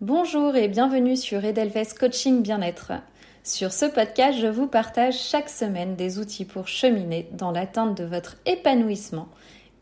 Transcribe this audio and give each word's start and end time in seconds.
Bonjour 0.00 0.56
et 0.56 0.68
bienvenue 0.68 1.14
sur 1.14 1.44
Edelweiss 1.44 1.92
Coaching 1.92 2.40
Bien-être. 2.40 2.92
Sur 3.44 3.70
ce 3.70 3.84
podcast, 3.84 4.38
je 4.40 4.46
vous 4.46 4.66
partage 4.66 5.18
chaque 5.18 5.50
semaine 5.50 5.94
des 5.94 6.18
outils 6.18 6.46
pour 6.46 6.68
cheminer 6.68 7.28
dans 7.32 7.50
l'atteinte 7.50 7.98
de 7.98 8.04
votre 8.04 8.38
épanouissement 8.46 9.28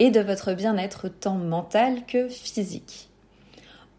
et 0.00 0.10
de 0.10 0.18
votre 0.18 0.54
bien-être 0.54 1.06
tant 1.06 1.36
mental 1.36 2.04
que 2.04 2.26
physique. 2.28 3.10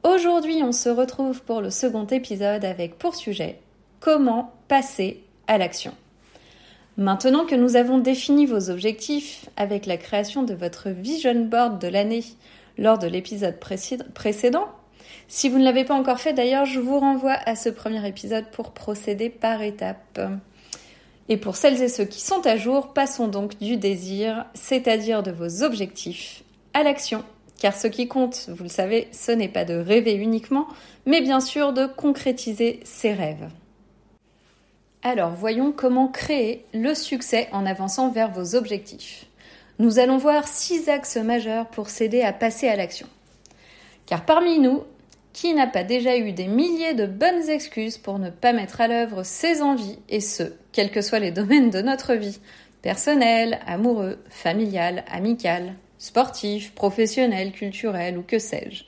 Aujourd'hui, 0.03 0.61
on 0.61 0.73
se 0.73 0.89
retrouve 0.89 1.41
pour 1.43 1.61
le 1.61 1.69
second 1.69 2.05
épisode 2.07 2.65
avec 2.65 2.97
pour 2.97 3.15
sujet 3.15 3.61
comment 4.01 4.51
passer 4.67 5.23
à 5.47 5.57
l'action. 5.57 5.93
Maintenant 6.97 7.45
que 7.45 7.55
nous 7.55 7.77
avons 7.77 7.97
défini 7.97 8.45
vos 8.45 8.69
objectifs 8.69 9.49
avec 9.55 9.85
la 9.85 9.95
création 9.95 10.43
de 10.43 10.53
votre 10.53 10.89
vision 10.89 11.45
board 11.45 11.79
de 11.79 11.87
l'année 11.87 12.25
lors 12.77 12.97
de 12.97 13.07
l'épisode 13.07 13.57
précédent, 13.57 14.67
si 15.29 15.47
vous 15.47 15.59
ne 15.59 15.63
l'avez 15.63 15.85
pas 15.85 15.93
encore 15.93 16.19
fait 16.19 16.33
d'ailleurs, 16.33 16.65
je 16.65 16.79
vous 16.79 16.99
renvoie 16.99 17.37
à 17.45 17.55
ce 17.55 17.69
premier 17.69 18.05
épisode 18.07 18.49
pour 18.51 18.71
procéder 18.71 19.29
par 19.29 19.61
étapes. 19.61 20.19
Et 21.29 21.37
pour 21.37 21.55
celles 21.55 21.83
et 21.83 21.87
ceux 21.87 22.05
qui 22.05 22.19
sont 22.19 22.47
à 22.47 22.57
jour, 22.57 22.93
passons 22.93 23.27
donc 23.27 23.59
du 23.59 23.77
désir, 23.77 24.47
c'est-à-dire 24.55 25.21
de 25.21 25.29
vos 25.29 25.61
objectifs, 25.61 26.43
à 26.73 26.81
l'action. 26.81 27.23
Car 27.59 27.75
ce 27.75 27.85
qui 27.85 28.07
compte, 28.07 28.49
vous 28.49 28.63
le 28.63 28.69
savez, 28.69 29.07
ce 29.11 29.31
n'est 29.31 29.47
pas 29.49 29.65
de 29.65 29.75
rêver 29.75 30.15
uniquement, 30.15 30.67
mais 31.05 31.21
bien 31.21 31.39
sûr 31.39 31.73
de 31.73 31.85
concrétiser 31.85 32.79
ses 32.83 33.13
rêves. 33.13 33.49
Alors 35.03 35.31
voyons 35.31 35.71
comment 35.71 36.07
créer 36.07 36.65
le 36.73 36.95
succès 36.95 37.49
en 37.51 37.67
avançant 37.67 38.09
vers 38.09 38.31
vos 38.31 38.55
objectifs. 38.55 39.27
Nous 39.77 39.99
allons 39.99 40.17
voir 40.17 40.47
six 40.47 40.89
axes 40.89 41.17
majeurs 41.17 41.67
pour 41.67 41.89
s'aider 41.89 42.23
à 42.23 42.33
passer 42.33 42.67
à 42.67 42.75
l'action. 42.75 43.07
Car 44.07 44.25
parmi 44.25 44.57
nous, 44.57 44.83
qui 45.39 45.53
n'a 45.53 45.67
pas 45.67 45.85
déjà 45.85 46.17
eu 46.17 46.33
des 46.33 46.47
milliers 46.47 46.95
de 46.95 47.05
bonnes 47.05 47.49
excuses 47.49 47.97
pour 47.97 48.19
ne 48.19 48.29
pas 48.29 48.51
mettre 48.51 48.81
à 48.81 48.89
l'œuvre 48.89 49.23
ses 49.23 49.61
envies, 49.61 49.97
et 50.09 50.19
ce, 50.19 50.43
quels 50.73 50.91
que 50.91 50.99
soient 50.99 51.19
les 51.19 51.31
domaines 51.31 51.69
de 51.69 51.81
notre 51.81 52.13
vie, 52.13 52.41
personnel, 52.81 53.61
amoureux, 53.65 54.19
familial, 54.29 55.05
amical, 55.09 55.75
sportif, 55.97 56.73
professionnel, 56.75 57.53
culturel 57.53 58.17
ou 58.17 58.21
que 58.21 58.37
sais-je 58.37 58.83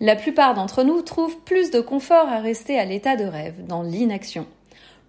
La 0.00 0.16
plupart 0.16 0.54
d'entre 0.54 0.82
nous 0.82 1.02
trouvent 1.02 1.40
plus 1.40 1.70
de 1.70 1.80
confort 1.80 2.26
à 2.26 2.40
rester 2.40 2.78
à 2.78 2.86
l'état 2.86 3.16
de 3.16 3.26
rêve, 3.26 3.66
dans 3.66 3.82
l'inaction, 3.82 4.46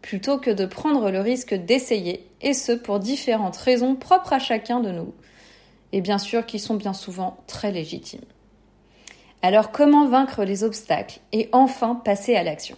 plutôt 0.02 0.38
que 0.38 0.52
de 0.52 0.66
prendre 0.66 1.12
le 1.12 1.22
risque 1.22 1.54
d'essayer, 1.54 2.28
et 2.42 2.54
ce 2.54 2.73
pour 2.73 3.00
différentes 3.00 3.56
raisons 3.56 3.95
propres 3.95 4.34
à 4.34 4.40
chacun 4.40 4.82
de 4.82 4.92
nous, 4.92 5.14
et 5.94 6.02
bien 6.02 6.18
sûr 6.18 6.45
qui 6.45 6.60
sont 6.60 6.76
bien 6.76 6.94
souvent 6.94 7.38
très 7.48 7.72
légitimes. 7.72 8.20
Alors 9.42 9.72
comment 9.72 10.08
vaincre 10.08 10.44
les 10.44 10.64
obstacles 10.64 11.20
et 11.32 11.50
enfin 11.52 11.96
passer 11.96 12.36
à 12.36 12.44
l'action? 12.44 12.76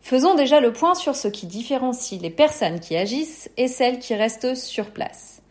Faisons 0.00 0.34
déjà 0.34 0.60
le 0.60 0.72
point 0.72 0.94
sur 0.94 1.14
ce 1.14 1.28
qui 1.28 1.46
différencie 1.46 2.20
les 2.20 2.30
personnes 2.30 2.80
qui 2.80 2.96
agissent 2.96 3.50
et 3.56 3.68
celles 3.68 3.98
qui 3.98 4.14
restent 4.14 4.54
sur 4.54 4.90
place. 4.90 5.42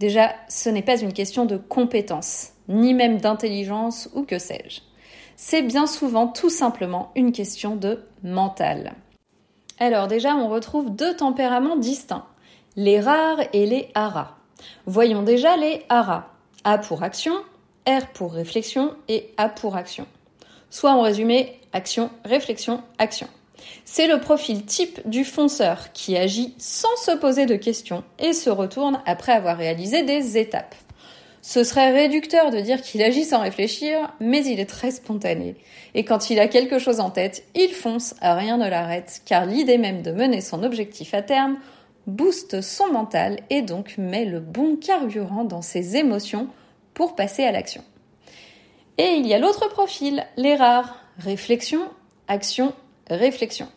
Déjà, 0.00 0.34
ce 0.48 0.68
n'est 0.68 0.82
pas 0.82 1.00
une 1.00 1.12
question 1.12 1.44
de 1.44 1.56
compétence, 1.56 2.52
ni 2.68 2.94
même 2.94 3.18
d'intelligence 3.18 4.08
ou 4.14 4.22
que 4.22 4.38
sais-je. 4.38 4.80
C'est 5.36 5.62
bien 5.62 5.86
souvent 5.86 6.26
tout 6.26 6.50
simplement 6.50 7.12
une 7.14 7.32
question 7.32 7.76
de 7.76 8.04
mental. 8.24 8.94
Alors 9.78 10.08
déjà, 10.08 10.34
on 10.34 10.48
retrouve 10.48 10.94
deux 10.94 11.14
tempéraments 11.16 11.76
distincts, 11.76 12.26
les 12.76 13.00
rares 13.00 13.42
et 13.52 13.66
les 13.66 13.90
haras. 13.94 14.36
Voyons 14.86 15.22
déjà 15.22 15.56
les 15.56 15.84
haras. 15.88 16.26
A 16.64 16.78
pour 16.78 17.04
action, 17.04 17.34
R 17.86 18.06
pour 18.14 18.32
réflexion 18.32 18.94
et 19.08 19.30
A 19.36 19.48
pour 19.48 19.76
action. 19.76 20.06
Soit 20.70 20.92
en 20.92 21.02
résumé, 21.02 21.58
action, 21.72 22.10
réflexion, 22.24 22.82
action. 22.98 23.28
C'est 23.84 24.06
le 24.06 24.20
profil 24.20 24.64
type 24.64 25.00
du 25.08 25.24
fonceur 25.24 25.92
qui 25.92 26.16
agit 26.16 26.54
sans 26.58 26.94
se 27.04 27.16
poser 27.16 27.46
de 27.46 27.56
questions 27.56 28.04
et 28.18 28.32
se 28.32 28.50
retourne 28.50 29.00
après 29.06 29.32
avoir 29.32 29.56
réalisé 29.56 30.02
des 30.02 30.38
étapes. 30.38 30.74
Ce 31.40 31.64
serait 31.64 31.92
réducteur 31.92 32.50
de 32.50 32.60
dire 32.60 32.82
qu'il 32.82 33.02
agit 33.02 33.24
sans 33.24 33.40
réfléchir, 33.40 34.12
mais 34.20 34.44
il 34.44 34.60
est 34.60 34.68
très 34.68 34.90
spontané. 34.90 35.56
Et 35.94 36.04
quand 36.04 36.30
il 36.30 36.38
a 36.40 36.48
quelque 36.48 36.78
chose 36.78 37.00
en 37.00 37.10
tête, 37.10 37.44
il 37.54 37.70
fonce, 37.70 38.14
rien 38.20 38.58
ne 38.58 38.68
l'arrête, 38.68 39.22
car 39.24 39.46
l'idée 39.46 39.78
même 39.78 40.02
de 40.02 40.12
mener 40.12 40.40
son 40.40 40.62
objectif 40.62 41.14
à 41.14 41.22
terme 41.22 41.56
booste 42.08 42.62
son 42.62 42.90
mental 42.90 43.40
et 43.50 43.60
donc 43.60 43.98
met 43.98 44.24
le 44.24 44.40
bon 44.40 44.76
carburant 44.76 45.44
dans 45.44 45.60
ses 45.60 45.96
émotions 45.96 46.48
pour 46.98 47.14
passer 47.14 47.44
à 47.44 47.52
l'action. 47.52 47.84
Et 48.98 49.12
il 49.18 49.26
y 49.28 49.32
a 49.32 49.38
l'autre 49.38 49.68
profil, 49.68 50.26
les 50.36 50.56
rares, 50.56 50.96
réflexion, 51.16 51.82
action, 52.26 52.74
réflexion. 53.08 53.68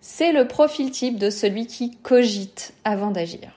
C'est 0.00 0.32
le 0.32 0.48
profil 0.48 0.90
type 0.90 1.18
de 1.18 1.28
celui 1.28 1.66
qui 1.66 1.98
cogite 1.98 2.72
avant 2.82 3.10
d'agir. 3.10 3.52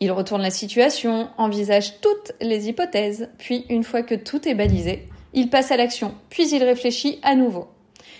Il 0.00 0.10
retourne 0.10 0.40
la 0.40 0.50
situation, 0.50 1.28
envisage 1.36 2.00
toutes 2.00 2.32
les 2.40 2.70
hypothèses, 2.70 3.28
puis 3.36 3.66
une 3.68 3.84
fois 3.84 4.00
que 4.02 4.14
tout 4.14 4.48
est 4.48 4.54
balisé, 4.54 5.06
il 5.34 5.50
passe 5.50 5.70
à 5.70 5.76
l'action, 5.76 6.14
puis 6.30 6.48
il 6.48 6.64
réfléchit 6.64 7.18
à 7.22 7.34
nouveau. 7.34 7.68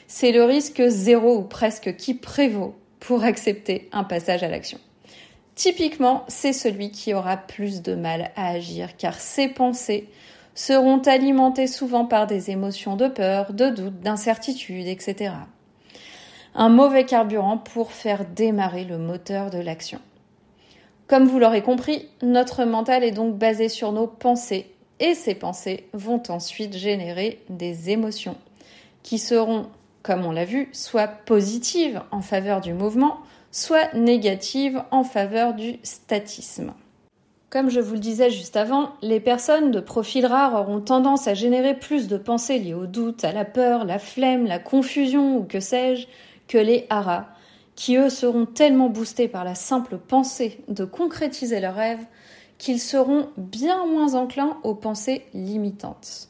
C'est 0.06 0.32
le 0.32 0.44
risque 0.44 0.82
zéro 0.86 1.38
ou 1.38 1.44
presque 1.44 1.96
qui 1.96 2.12
prévaut 2.12 2.74
pour 2.98 3.24
accepter 3.24 3.88
un 3.90 4.04
passage 4.04 4.42
à 4.42 4.48
l'action. 4.48 4.80
Typiquement, 5.54 6.24
c'est 6.28 6.52
celui 6.52 6.90
qui 6.90 7.12
aura 7.12 7.36
plus 7.36 7.82
de 7.82 7.94
mal 7.94 8.30
à 8.36 8.50
agir 8.50 8.96
car 8.96 9.14
ses 9.14 9.48
pensées 9.48 10.08
seront 10.54 10.98
alimentées 11.00 11.66
souvent 11.66 12.04
par 12.04 12.26
des 12.26 12.50
émotions 12.50 12.96
de 12.96 13.08
peur, 13.08 13.52
de 13.52 13.68
doute, 13.70 14.00
d'incertitude, 14.00 14.86
etc. 14.86 15.34
Un 16.54 16.68
mauvais 16.68 17.04
carburant 17.04 17.58
pour 17.58 17.92
faire 17.92 18.24
démarrer 18.24 18.84
le 18.84 18.98
moteur 18.98 19.50
de 19.50 19.58
l'action. 19.58 20.00
Comme 21.06 21.26
vous 21.26 21.38
l'aurez 21.38 21.62
compris, 21.62 22.08
notre 22.22 22.64
mental 22.64 23.04
est 23.04 23.10
donc 23.10 23.36
basé 23.36 23.68
sur 23.68 23.92
nos 23.92 24.06
pensées 24.06 24.72
et 25.00 25.14
ces 25.14 25.34
pensées 25.34 25.88
vont 25.92 26.22
ensuite 26.28 26.76
générer 26.76 27.42
des 27.48 27.90
émotions 27.90 28.36
qui 29.02 29.18
seront, 29.18 29.66
comme 30.02 30.24
on 30.24 30.30
l'a 30.30 30.44
vu, 30.44 30.68
soit 30.72 31.08
positives 31.08 32.02
en 32.10 32.20
faveur 32.20 32.60
du 32.60 32.74
mouvement, 32.74 33.18
soit 33.50 33.92
négatives 33.94 34.82
en 34.90 35.04
faveur 35.04 35.54
du 35.54 35.78
statisme. 35.82 36.72
Comme 37.50 37.68
je 37.68 37.80
vous 37.80 37.94
le 37.94 38.00
disais 38.00 38.30
juste 38.30 38.56
avant, 38.56 38.90
les 39.02 39.18
personnes 39.18 39.72
de 39.72 39.80
profil 39.80 40.24
rare 40.24 40.54
auront 40.54 40.80
tendance 40.80 41.26
à 41.26 41.34
générer 41.34 41.74
plus 41.74 42.06
de 42.06 42.16
pensées 42.16 42.60
liées 42.60 42.74
au 42.74 42.86
doute, 42.86 43.24
à 43.24 43.32
la 43.32 43.44
peur, 43.44 43.84
la 43.84 43.98
flemme, 43.98 44.46
la 44.46 44.60
confusion 44.60 45.36
ou 45.36 45.42
que 45.42 45.58
sais-je 45.58 46.06
que 46.46 46.58
les 46.58 46.86
haras, 46.90 47.26
qui 47.74 47.96
eux 47.96 48.08
seront 48.08 48.46
tellement 48.46 48.88
boostés 48.88 49.26
par 49.26 49.44
la 49.44 49.56
simple 49.56 49.98
pensée 49.98 50.60
de 50.68 50.84
concrétiser 50.84 51.58
leurs 51.58 51.74
rêves 51.74 52.06
qu'ils 52.58 52.80
seront 52.80 53.30
bien 53.36 53.86
moins 53.86 54.14
enclins 54.14 54.58
aux 54.62 54.74
pensées 54.74 55.24
limitantes. 55.34 56.28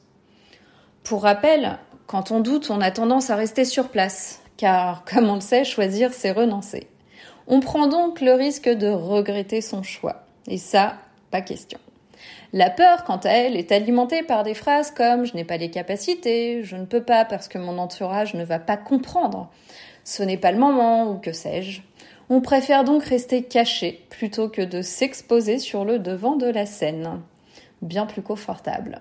Pour 1.02 1.25
rappel, 1.25 1.78
quand 2.06 2.31
on 2.31 2.41
doute, 2.41 2.70
on 2.70 2.81
a 2.81 2.91
tendance 2.91 3.31
à 3.31 3.37
rester 3.37 3.64
sur 3.64 3.88
place, 3.88 4.41
car 4.56 5.04
comme 5.04 5.28
on 5.28 5.34
le 5.34 5.41
sait, 5.41 5.64
choisir, 5.64 6.12
c'est 6.14 6.31
renoncer. 6.31 6.90
On 7.53 7.59
prend 7.59 7.88
donc 7.88 8.21
le 8.21 8.33
risque 8.33 8.69
de 8.69 8.87
regretter 8.87 9.61
son 9.61 9.83
choix. 9.83 10.22
Et 10.47 10.56
ça, 10.56 10.94
pas 11.33 11.41
question. 11.41 11.81
La 12.53 12.71
peur, 12.71 13.03
quant 13.03 13.16
à 13.16 13.31
elle, 13.31 13.56
est 13.56 13.72
alimentée 13.72 14.22
par 14.22 14.44
des 14.44 14.55
phrases 14.55 14.93
comme 14.93 15.25
je 15.25 15.34
n'ai 15.34 15.43
pas 15.43 15.56
les 15.56 15.69
capacités, 15.69 16.62
je 16.62 16.77
ne 16.77 16.84
peux 16.84 17.03
pas 17.03 17.25
parce 17.25 17.49
que 17.49 17.59
mon 17.59 17.78
entourage 17.78 18.34
ne 18.34 18.44
va 18.44 18.61
pas 18.61 18.77
comprendre, 18.77 19.50
ce 20.05 20.22
n'est 20.22 20.37
pas 20.37 20.53
le 20.53 20.59
moment 20.59 21.11
ou 21.11 21.19
que 21.19 21.33
sais-je. 21.33 21.81
On 22.28 22.41
préfère 22.41 22.84
donc 22.84 23.03
rester 23.03 23.43
caché 23.43 24.06
plutôt 24.11 24.49
que 24.49 24.62
de 24.62 24.81
s'exposer 24.81 25.59
sur 25.59 25.84
le 25.84 25.99
devant 25.99 26.37
de 26.37 26.47
la 26.47 26.67
scène. 26.67 27.21
Bien 27.82 28.06
plus 28.06 28.22
confortable. 28.22 29.00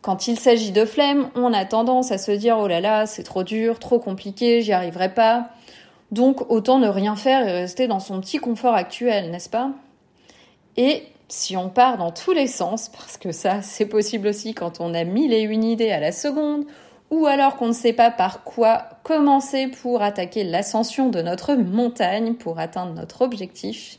Quand 0.00 0.26
il 0.26 0.38
s'agit 0.38 0.72
de 0.72 0.86
flemme, 0.86 1.28
on 1.34 1.52
a 1.52 1.66
tendance 1.66 2.12
à 2.12 2.18
se 2.18 2.32
dire 2.32 2.56
oh 2.58 2.66
là 2.66 2.80
là, 2.80 3.04
c'est 3.04 3.24
trop 3.24 3.42
dur, 3.42 3.78
trop 3.78 3.98
compliqué, 3.98 4.62
j'y 4.62 4.72
arriverai 4.72 5.12
pas. 5.12 5.50
Donc 6.10 6.50
autant 6.50 6.78
ne 6.78 6.88
rien 6.88 7.16
faire 7.16 7.46
et 7.46 7.52
rester 7.52 7.86
dans 7.86 8.00
son 8.00 8.20
petit 8.20 8.38
confort 8.38 8.74
actuel, 8.74 9.30
n'est-ce 9.30 9.48
pas? 9.48 9.70
Et 10.76 11.04
si 11.28 11.56
on 11.56 11.68
part 11.68 11.98
dans 11.98 12.12
tous 12.12 12.32
les 12.32 12.46
sens, 12.46 12.88
parce 12.88 13.16
que 13.16 13.32
ça 13.32 13.62
c'est 13.62 13.86
possible 13.86 14.28
aussi 14.28 14.54
quand 14.54 14.80
on 14.80 14.94
a 14.94 15.04
mille 15.04 15.32
et 15.32 15.42
une 15.42 15.64
idées 15.64 15.90
à 15.90 16.00
la 16.00 16.12
seconde, 16.12 16.64
ou 17.10 17.26
alors 17.26 17.56
qu'on 17.56 17.68
ne 17.68 17.72
sait 17.72 17.92
pas 17.92 18.10
par 18.10 18.44
quoi 18.44 18.84
commencer 19.02 19.68
pour 19.68 20.02
attaquer 20.02 20.44
l'ascension 20.44 21.10
de 21.10 21.22
notre 21.22 21.54
montagne 21.54 22.34
pour 22.34 22.58
atteindre 22.58 22.94
notre 22.94 23.22
objectif. 23.22 23.98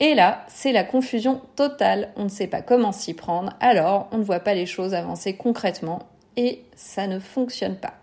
Et 0.00 0.14
là, 0.14 0.44
c'est 0.48 0.72
la 0.72 0.84
confusion 0.84 1.40
totale, 1.56 2.10
on 2.16 2.24
ne 2.24 2.28
sait 2.28 2.48
pas 2.48 2.62
comment 2.62 2.92
s'y 2.92 3.14
prendre, 3.14 3.52
alors 3.60 4.08
on 4.12 4.18
ne 4.18 4.24
voit 4.24 4.40
pas 4.40 4.54
les 4.54 4.66
choses 4.66 4.94
avancer 4.94 5.36
concrètement 5.36 6.00
et 6.36 6.62
ça 6.74 7.06
ne 7.06 7.18
fonctionne 7.18 7.76
pas. 7.76 7.94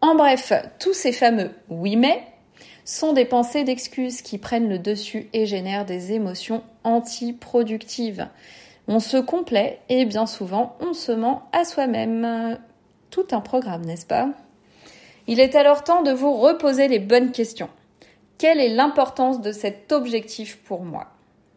En 0.00 0.14
bref, 0.14 0.52
tous 0.78 0.94
ces 0.94 1.12
fameux 1.12 1.50
oui 1.68 1.96
mais 1.96 2.22
sont 2.84 3.12
des 3.12 3.24
pensées 3.24 3.64
d'excuses 3.64 4.22
qui 4.22 4.38
prennent 4.38 4.68
le 4.68 4.78
dessus 4.78 5.28
et 5.32 5.44
génèrent 5.44 5.84
des 5.84 6.12
émotions 6.12 6.62
antiproductives. 6.84 8.28
On 8.86 9.00
se 9.00 9.16
complaît 9.16 9.80
et 9.88 10.06
bien 10.06 10.26
souvent 10.26 10.76
on 10.80 10.94
se 10.94 11.12
ment 11.12 11.48
à 11.52 11.64
soi-même. 11.64 12.58
Tout 13.10 13.26
un 13.32 13.40
programme, 13.40 13.84
n'est-ce 13.84 14.06
pas? 14.06 14.30
Il 15.26 15.40
est 15.40 15.56
alors 15.56 15.84
temps 15.84 16.02
de 16.02 16.12
vous 16.12 16.34
reposer 16.34 16.88
les 16.88 16.98
bonnes 16.98 17.32
questions. 17.32 17.68
Quelle 18.38 18.60
est 18.60 18.74
l'importance 18.74 19.40
de 19.40 19.52
cet 19.52 19.92
objectif 19.92 20.58
pour 20.58 20.84
moi? 20.84 21.08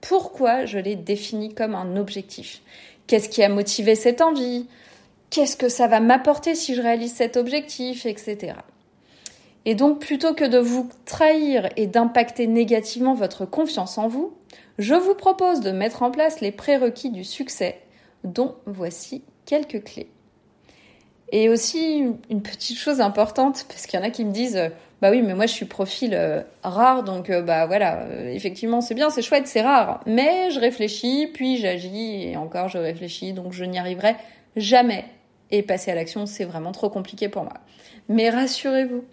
Pourquoi 0.02 0.66
je 0.66 0.80
l'ai 0.80 0.96
défini 0.96 1.54
comme 1.54 1.76
un 1.76 1.96
objectif? 1.96 2.62
Qu'est-ce 3.06 3.30
qui 3.30 3.44
a 3.44 3.50
motivé 3.50 3.96
cette 3.96 4.22
envie? 4.22 4.68
Qu'est-ce 5.32 5.58
que 5.58 5.70
ça 5.70 5.88
va 5.88 6.00
m'apporter 6.00 6.54
si 6.54 6.76
je 6.76 6.82
réalise 6.82 7.14
cet 7.14 7.38
objectif, 7.38 8.06
etc. 8.06 8.54
Et 9.66 9.74
donc, 9.74 10.00
plutôt 10.00 10.36
que 10.36 10.46
de 10.46 10.60
vous 10.60 10.88
trahir 11.06 11.70
et 11.78 11.88
d'impacter 11.88 12.46
négativement 12.46 13.16
votre 13.16 13.46
confiance 13.46 13.98
en 13.98 14.08
vous, 14.08 14.34
je 14.78 14.94
vous 14.94 15.16
propose 15.16 15.62
de 15.62 15.72
mettre 15.72 16.04
en 16.04 16.12
place 16.12 16.42
les 16.42 16.52
prérequis 16.52 17.10
du 17.10 17.24
succès, 17.24 17.80
dont 18.24 18.56
voici 18.68 19.24
quelques 19.46 19.84
clés. 19.84 20.10
Et 21.32 21.50
aussi, 21.50 22.04
une 22.30 22.44
petite 22.44 22.78
chose 22.78 23.02
importante, 23.02 23.66
parce 23.68 23.88
qu'il 23.88 24.00
y 24.00 24.04
en 24.04 24.06
a 24.06 24.12
qui 24.12 24.26
me 24.26 24.32
disent 24.32 24.72
bah 25.02 25.10
oui, 25.10 25.24
mais 25.24 25.34
moi 25.34 25.48
je 25.48 25.54
suis 25.54 25.66
profil 25.66 26.14
euh, 26.14 26.42
rare, 26.62 27.04
donc 27.04 27.32
euh, 27.32 27.42
bah 27.42 27.66
voilà, 27.66 28.02
euh, 28.04 28.32
effectivement 28.32 28.82
c'est 28.82 28.94
bien, 28.94 29.10
c'est 29.10 29.24
chouette, 29.24 29.48
c'est 29.48 29.62
rare, 29.62 30.02
mais 30.06 30.52
je 30.52 30.60
réfléchis, 30.60 31.28
puis 31.34 31.58
j'agis, 31.58 32.28
et 32.28 32.38
encore 32.38 32.68
je 32.68 32.78
réfléchis, 32.78 33.34
donc 33.34 33.52
je 33.52 33.64
n'y 33.64 33.80
arriverai 33.80 34.16
jamais. 34.56 35.06
Et 35.52 35.64
passer 35.64 35.92
à 35.92 35.96
l'action, 35.96 36.26
c'est 36.26 36.46
vraiment 36.46 36.72
trop 36.72 36.90
compliqué 36.90 37.30
pour 37.30 37.44
moi. 37.44 37.56
Mais 38.08 38.30
rassurez-vous, 38.30 39.04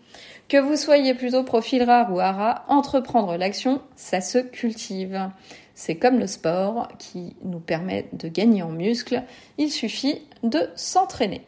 que 0.49 0.57
vous 0.57 0.77
soyez 0.77 1.15
plutôt 1.15 1.45
profil 1.45 1.83
rare 1.83 2.11
ou 2.11 2.17
rare, 2.17 2.65
entreprendre 2.69 3.37
l'action, 3.37 3.83
ça 3.97 4.21
se 4.21 4.39
cultive. 4.39 5.31
C'est 5.75 5.97
comme 5.97 6.19
le 6.19 6.27
sport 6.27 6.89
qui 6.99 7.37
nous 7.43 7.61
permet 7.61 8.09
de 8.13 8.29
gagner 8.29 8.63
en 8.63 8.71
muscles, 8.71 9.23
il 9.59 9.71
suffit 9.71 10.23
de 10.43 10.71
s'entraîner. 10.75 11.43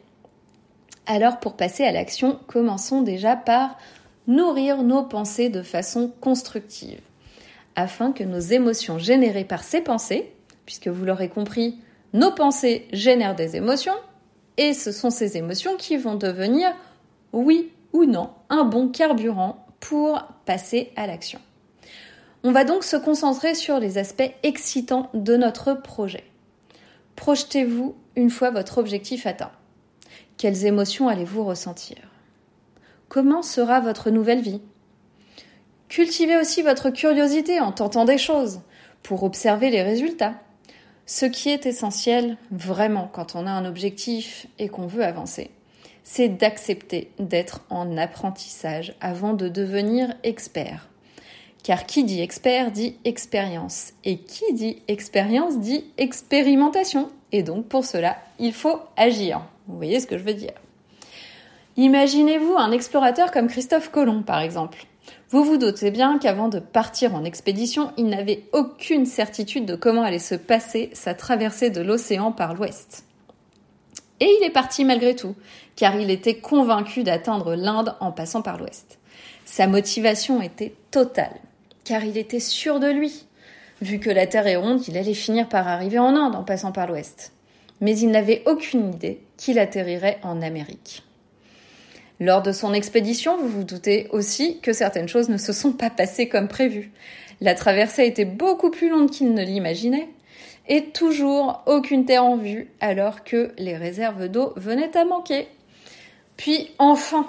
Alors 1.07 1.39
pour 1.39 1.57
passer 1.57 1.83
à 1.83 1.91
l'action, 1.91 2.39
commençons 2.47 3.01
déjà 3.01 3.35
par 3.35 3.77
nourrir 4.27 4.83
nos 4.83 5.03
pensées 5.03 5.49
de 5.49 5.63
façon 5.63 6.13
constructive, 6.21 7.01
afin 7.75 8.11
que 8.11 8.23
nos 8.23 8.39
émotions 8.39 8.99
générées 8.99 9.45
par 9.45 9.63
ces 9.63 9.81
pensées, 9.81 10.31
puisque 10.65 10.87
vous 10.87 11.03
l'aurez 11.05 11.29
compris, 11.29 11.79
nos 12.13 12.31
pensées 12.31 12.87
génèrent 12.93 13.35
des 13.35 13.55
émotions, 13.55 13.95
et 14.57 14.73
ce 14.73 14.91
sont 14.91 15.09
ces 15.09 15.37
émotions 15.37 15.77
qui 15.77 15.97
vont 15.97 16.15
devenir, 16.15 16.73
oui 17.33 17.71
ou 17.93 18.05
non, 18.05 18.29
un 18.49 18.63
bon 18.63 18.89
carburant 18.89 19.65
pour 19.79 20.21
passer 20.45 20.91
à 20.95 21.07
l'action. 21.07 21.39
On 22.43 22.51
va 22.51 22.63
donc 22.63 22.83
se 22.83 22.95
concentrer 22.95 23.53
sur 23.55 23.79
les 23.79 23.97
aspects 23.97 24.33
excitants 24.43 25.09
de 25.13 25.35
notre 25.35 25.73
projet. 25.73 26.23
Projetez-vous 27.15 27.95
une 28.15 28.29
fois 28.29 28.49
votre 28.49 28.77
objectif 28.77 29.27
atteint. 29.27 29.51
Quelles 30.37 30.65
émotions 30.65 31.07
allez-vous 31.07 31.43
ressentir? 31.43 31.97
Comment 33.09 33.43
sera 33.43 33.79
votre 33.79 34.09
nouvelle 34.09 34.41
vie? 34.41 34.61
Cultivez 35.87 36.37
aussi 36.37 36.61
votre 36.61 36.89
curiosité 36.89 37.59
en 37.59 37.71
tentant 37.71 38.05
des 38.05 38.17
choses 38.17 38.61
pour 39.03 39.23
observer 39.23 39.69
les 39.69 39.83
résultats. 39.83 40.35
Ce 41.05 41.25
qui 41.25 41.49
est 41.49 41.65
essentiel 41.65 42.37
vraiment 42.51 43.09
quand 43.11 43.35
on 43.35 43.47
a 43.47 43.51
un 43.51 43.65
objectif 43.65 44.47
et 44.59 44.69
qu'on 44.69 44.87
veut 44.87 45.03
avancer, 45.03 45.51
c'est 46.03 46.29
d'accepter 46.29 47.11
d'être 47.19 47.61
en 47.69 47.97
apprentissage 47.97 48.95
avant 49.01 49.33
de 49.33 49.49
devenir 49.49 50.13
expert. 50.23 50.87
Car 51.63 51.85
qui 51.85 52.03
dit 52.03 52.21
expert 52.21 52.71
dit 52.71 52.95
expérience. 53.05 53.93
Et 54.03 54.17
qui 54.17 54.53
dit 54.53 54.81
expérience 54.87 55.59
dit 55.59 55.85
expérimentation. 55.97 57.09
Et 57.31 57.43
donc 57.43 57.67
pour 57.67 57.85
cela, 57.85 58.17
il 58.39 58.53
faut 58.53 58.79
agir. 58.97 59.41
Vous 59.67 59.77
voyez 59.77 59.99
ce 59.99 60.07
que 60.07 60.17
je 60.17 60.23
veux 60.23 60.33
dire? 60.33 60.53
Imaginez-vous 61.77 62.55
un 62.57 62.71
explorateur 62.71 63.31
comme 63.31 63.47
Christophe 63.47 63.91
Colomb, 63.91 64.23
par 64.23 64.41
exemple. 64.41 64.85
Vous 65.31 65.45
vous 65.45 65.55
doutez 65.55 65.91
bien 65.91 66.19
qu'avant 66.19 66.49
de 66.49 66.59
partir 66.59 67.15
en 67.15 67.23
expédition, 67.23 67.93
il 67.95 68.07
n'avait 68.07 68.43
aucune 68.51 69.05
certitude 69.05 69.65
de 69.65 69.75
comment 69.75 70.03
allait 70.03 70.19
se 70.19 70.35
passer 70.35 70.89
sa 70.91 71.13
traversée 71.13 71.69
de 71.69 71.79
l'océan 71.79 72.33
par 72.33 72.53
l'ouest. 72.53 73.05
Et 74.19 74.25
il 74.25 74.45
est 74.45 74.51
parti 74.51 74.83
malgré 74.83 75.15
tout, 75.15 75.35
car 75.77 75.95
il 75.95 76.11
était 76.11 76.39
convaincu 76.39 77.03
d'atteindre 77.03 77.55
l'Inde 77.55 77.95
en 78.01 78.11
passant 78.11 78.41
par 78.41 78.57
l'ouest. 78.57 78.99
Sa 79.45 79.67
motivation 79.67 80.41
était 80.41 80.75
totale, 80.91 81.39
car 81.85 82.03
il 82.03 82.17
était 82.17 82.41
sûr 82.41 82.81
de 82.81 82.89
lui. 82.89 83.25
Vu 83.81 83.99
que 83.99 84.09
la 84.09 84.27
Terre 84.27 84.47
est 84.47 84.57
ronde, 84.57 84.85
il 84.89 84.97
allait 84.97 85.13
finir 85.13 85.47
par 85.47 85.65
arriver 85.69 85.97
en 85.97 86.13
Inde 86.13 86.35
en 86.35 86.43
passant 86.43 86.73
par 86.73 86.87
l'ouest. 86.87 87.31
Mais 87.79 87.97
il 87.97 88.11
n'avait 88.11 88.43
aucune 88.47 88.93
idée 88.93 89.21
qu'il 89.37 89.59
atterrirait 89.59 90.19
en 90.23 90.41
Amérique. 90.41 91.03
Lors 92.21 92.43
de 92.43 92.51
son 92.51 92.75
expédition, 92.75 93.35
vous 93.35 93.47
vous 93.47 93.63
doutez 93.63 94.07
aussi 94.11 94.59
que 94.59 94.73
certaines 94.73 95.07
choses 95.07 95.29
ne 95.29 95.37
se 95.37 95.53
sont 95.53 95.73
pas 95.73 95.89
passées 95.89 96.29
comme 96.29 96.47
prévu. 96.47 96.91
La 97.41 97.55
traversée 97.55 98.05
était 98.05 98.25
beaucoup 98.25 98.69
plus 98.69 98.89
longue 98.89 99.09
qu'il 99.09 99.33
ne 99.33 99.43
l'imaginait, 99.43 100.07
et 100.67 100.91
toujours 100.91 101.63
aucune 101.65 102.05
terre 102.05 102.23
en 102.23 102.37
vue, 102.37 102.69
alors 102.79 103.23
que 103.23 103.53
les 103.57 103.75
réserves 103.75 104.27
d'eau 104.27 104.53
venaient 104.55 104.95
à 104.95 105.03
manquer. 105.03 105.47
Puis 106.37 106.69
enfin, 106.77 107.25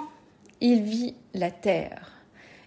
il 0.61 0.83
vit 0.83 1.15
la 1.33 1.49
terre. 1.49 2.11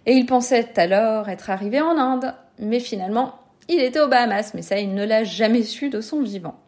Et 0.05 0.11
il 0.11 0.25
pensait 0.25 0.77
alors 0.77 1.29
être 1.29 1.49
arrivé 1.49 1.79
en 1.79 1.97
Inde, 1.97 2.35
mais 2.59 2.81
finalement, 2.81 3.35
il 3.69 3.79
était 3.79 4.01
aux 4.01 4.09
Bahamas, 4.09 4.51
mais 4.53 4.63
ça, 4.63 4.77
il 4.79 4.93
ne 4.93 5.05
l'a 5.05 5.23
jamais 5.23 5.63
su 5.63 5.89
de 5.89 6.01
son 6.01 6.21
vivant. 6.21 6.59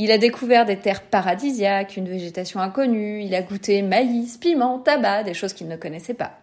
Il 0.00 0.12
a 0.12 0.18
découvert 0.18 0.64
des 0.64 0.76
terres 0.76 1.02
paradisiaques, 1.02 1.96
une 1.96 2.08
végétation 2.08 2.60
inconnue, 2.60 3.20
il 3.20 3.34
a 3.34 3.42
goûté 3.42 3.82
maïs, 3.82 4.36
piment, 4.36 4.78
tabac, 4.78 5.24
des 5.24 5.34
choses 5.34 5.54
qu'il 5.54 5.66
ne 5.66 5.74
connaissait 5.74 6.14
pas. 6.14 6.38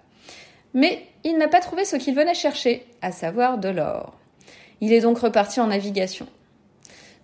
Mais 0.73 1.05
il 1.23 1.37
n'a 1.37 1.47
pas 1.47 1.61
trouvé 1.61 1.85
ce 1.85 1.95
qu'il 1.95 2.15
venait 2.15 2.33
chercher, 2.33 2.85
à 3.01 3.13
savoir 3.13 3.57
de 3.57 3.69
l'or. 3.69 4.13
Il 4.81 4.91
est 4.91 4.99
donc 4.99 5.19
reparti 5.19 5.61
en 5.61 5.67
navigation. 5.67 6.27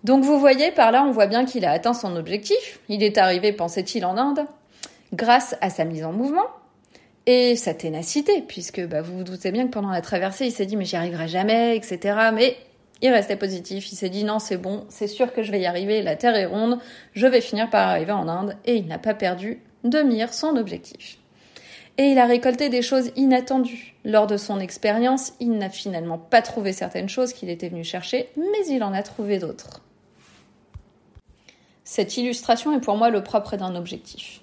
Donc 0.04 0.24
vous 0.24 0.40
voyez, 0.40 0.70
par 0.70 0.90
là, 0.90 1.04
on 1.04 1.10
voit 1.10 1.26
bien 1.26 1.44
qu'il 1.44 1.66
a 1.66 1.70
atteint 1.70 1.92
son 1.92 2.16
objectif. 2.16 2.80
Il 2.88 3.02
est 3.02 3.18
arrivé, 3.18 3.52
pensait-il, 3.52 4.06
en 4.06 4.16
Inde, 4.16 4.46
grâce 5.12 5.54
à 5.60 5.68
sa 5.68 5.84
mise 5.84 6.02
en 6.02 6.12
mouvement 6.12 6.46
et 7.26 7.56
sa 7.56 7.74
ténacité, 7.74 8.42
puisque 8.48 8.80
bah, 8.86 9.02
vous 9.02 9.18
vous 9.18 9.24
doutez 9.24 9.52
bien 9.52 9.66
que 9.66 9.70
pendant 9.72 9.90
la 9.90 10.00
traversée, 10.00 10.46
il 10.46 10.50
s'est 10.50 10.64
dit 10.64 10.76
mais 10.76 10.86
j'y 10.86 10.96
arriverai 10.96 11.28
jamais, 11.28 11.76
etc. 11.76 12.30
Mais 12.32 12.56
il 13.02 13.10
restait 13.10 13.36
positif, 13.36 13.90
il 13.92 13.96
s'est 13.96 14.08
dit 14.08 14.24
non 14.24 14.38
c'est 14.38 14.56
bon, 14.56 14.86
c'est 14.88 15.08
sûr 15.08 15.32
que 15.32 15.42
je 15.42 15.50
vais 15.50 15.60
y 15.60 15.66
arriver, 15.66 16.02
la 16.02 16.16
Terre 16.16 16.36
est 16.36 16.46
ronde, 16.46 16.78
je 17.12 17.26
vais 17.26 17.40
finir 17.40 17.68
par 17.68 17.88
arriver 17.88 18.12
en 18.12 18.28
Inde, 18.28 18.56
et 18.64 18.76
il 18.76 18.86
n'a 18.86 18.98
pas 18.98 19.14
perdu 19.14 19.60
de 19.84 19.98
mire 19.98 20.32
son 20.32 20.56
objectif. 20.56 21.18
Et 21.98 22.04
il 22.04 22.18
a 22.18 22.26
récolté 22.26 22.70
des 22.70 22.80
choses 22.80 23.10
inattendues. 23.16 23.94
Lors 24.04 24.26
de 24.26 24.38
son 24.38 24.60
expérience, 24.60 25.32
il 25.40 25.58
n'a 25.58 25.68
finalement 25.68 26.16
pas 26.16 26.40
trouvé 26.40 26.72
certaines 26.72 27.08
choses 27.08 27.34
qu'il 27.34 27.50
était 27.50 27.68
venu 27.68 27.84
chercher, 27.84 28.30
mais 28.36 28.66
il 28.70 28.82
en 28.82 28.94
a 28.94 29.02
trouvé 29.02 29.38
d'autres. 29.38 29.82
Cette 31.84 32.16
illustration 32.16 32.74
est 32.74 32.80
pour 32.80 32.96
moi 32.96 33.10
le 33.10 33.22
propre 33.22 33.56
d'un 33.56 33.74
objectif. 33.74 34.40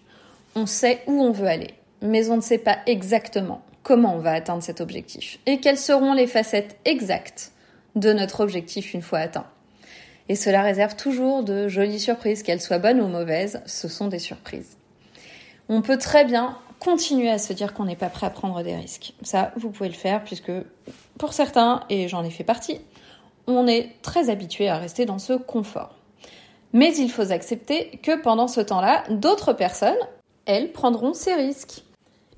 On 0.55 0.65
sait 0.65 1.01
où 1.07 1.24
on 1.24 1.31
veut 1.31 1.48
aller, 1.48 1.74
mais 2.01 2.29
on 2.29 2.36
ne 2.36 2.41
sait 2.41 2.60
pas 2.60 2.79
exactement 2.86 3.63
comment 3.81 4.15
on 4.15 4.19
va 4.19 4.34
atteindre 4.34 4.62
cet 4.62 4.81
objectif 4.81 5.39
et 5.45 5.60
quelles 5.60 5.77
seront 5.77 6.13
les 6.13 6.27
facettes 6.27 6.77
exactes 6.86 7.53
de 8.00 8.13
notre 8.13 8.41
objectif 8.41 8.94
une 8.94 9.01
fois 9.01 9.20
atteint. 9.20 9.48
Et 10.29 10.36
cela 10.36 10.62
réserve 10.62 10.96
toujours 10.96 11.44
de 11.44 11.68
jolies 11.68 12.00
surprises, 12.00 12.44
qu'elles 12.44 12.62
soient 12.62 12.77
bonnes 12.77 13.01
ou 13.01 13.08
mauvaises, 13.08 13.62
ce 13.65 13.88
sont 13.88 14.08
des 14.08 14.20
surprises. 14.20 14.77
On 15.70 15.82
peut 15.82 15.98
très 15.98 16.25
bien 16.25 16.58
continuer 16.79 17.29
à 17.29 17.38
se 17.38 17.51
dire 17.53 17.74
qu'on 17.74 17.86
n'est 17.86 17.96
pas 17.96 18.10
prêt 18.10 18.27
à 18.27 18.29
prendre 18.29 18.63
des 18.63 18.75
risques. 18.75 19.13
Ça, 19.22 19.51
vous 19.58 19.70
pouvez 19.70 19.89
le 19.89 19.96
faire 19.96 20.24
puisque 20.24 20.51
pour 21.18 21.34
certains, 21.34 21.82
et 21.89 22.08
j'en 22.08 22.24
ai 22.24 22.29
fait 22.29 22.44
partie, 22.44 22.79
on 23.48 23.68
est 23.68 23.89
très 24.01 24.29
habitué 24.29 24.70
à 24.70 24.77
rester 24.77 25.06
dans 25.06 25.20
ce 25.20 25.34
confort. 25.34 25.96
Mais 26.74 26.96
il 26.96 27.10
faut 27.10 27.32
accepter 27.32 28.00
que 28.03 28.22
pendant 28.22 28.48
ce 28.48 28.62
temps-là, 28.62 29.03
d'autres 29.10 29.53
personnes, 29.53 29.98
elles, 30.46 30.72
prendront 30.72 31.13
ces 31.13 31.34
risques 31.34 31.84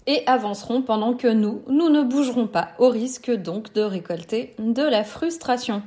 et 0.08 0.24
avanceront 0.25 0.81
pendant 0.81 1.13
que 1.13 1.27
nous, 1.27 1.62
nous 1.67 1.89
ne 1.89 2.01
bougerons 2.01 2.48
pas, 2.48 2.70
au 2.79 2.89
risque 2.89 3.31
donc 3.31 3.74
de 3.74 3.81
récolter 3.81 4.55
de 4.60 4.84
la 4.84 5.03
frustration, 5.03 5.84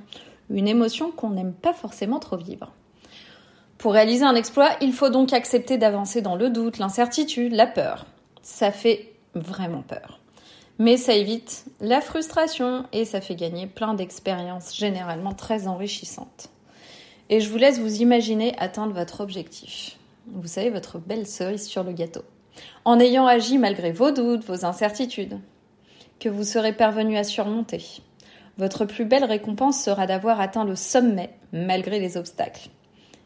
une 0.50 0.68
émotion 0.68 1.10
qu'on 1.10 1.30
n'aime 1.30 1.54
pas 1.54 1.72
forcément 1.72 2.20
trop 2.20 2.36
vivre. 2.36 2.72
Pour 3.78 3.92
réaliser 3.92 4.24
un 4.24 4.34
exploit, 4.34 4.70
il 4.80 4.92
faut 4.92 5.10
donc 5.10 5.32
accepter 5.32 5.76
d'avancer 5.76 6.22
dans 6.22 6.36
le 6.36 6.48
doute, 6.48 6.78
l'incertitude, 6.78 7.52
la 7.52 7.66
peur. 7.66 8.06
Ça 8.42 8.70
fait 8.70 9.12
vraiment 9.34 9.82
peur. 9.82 10.20
Mais 10.78 10.96
ça 10.96 11.14
évite 11.14 11.66
la 11.80 12.00
frustration 12.00 12.86
et 12.92 13.04
ça 13.04 13.20
fait 13.20 13.36
gagner 13.36 13.66
plein 13.66 13.94
d'expériences 13.94 14.76
généralement 14.76 15.32
très 15.32 15.68
enrichissantes. 15.68 16.48
Et 17.30 17.40
je 17.40 17.48
vous 17.48 17.58
laisse 17.58 17.78
vous 17.78 18.02
imaginer 18.02 18.54
atteindre 18.58 18.92
votre 18.92 19.20
objectif. 19.20 19.98
Vous 20.26 20.48
savez, 20.48 20.70
votre 20.70 20.98
belle 20.98 21.26
cerise 21.26 21.66
sur 21.66 21.84
le 21.84 21.92
gâteau 21.92 22.22
en 22.84 23.00
ayant 23.00 23.26
agi 23.26 23.58
malgré 23.58 23.92
vos 23.92 24.10
doutes, 24.10 24.44
vos 24.44 24.64
incertitudes, 24.64 25.38
que 26.20 26.28
vous 26.28 26.44
serez 26.44 26.72
parvenu 26.72 27.16
à 27.16 27.24
surmonter. 27.24 27.82
Votre 28.56 28.84
plus 28.84 29.04
belle 29.04 29.24
récompense 29.24 29.82
sera 29.82 30.06
d'avoir 30.06 30.40
atteint 30.40 30.64
le 30.64 30.76
sommet 30.76 31.30
malgré 31.52 31.98
les 31.98 32.16
obstacles. 32.16 32.68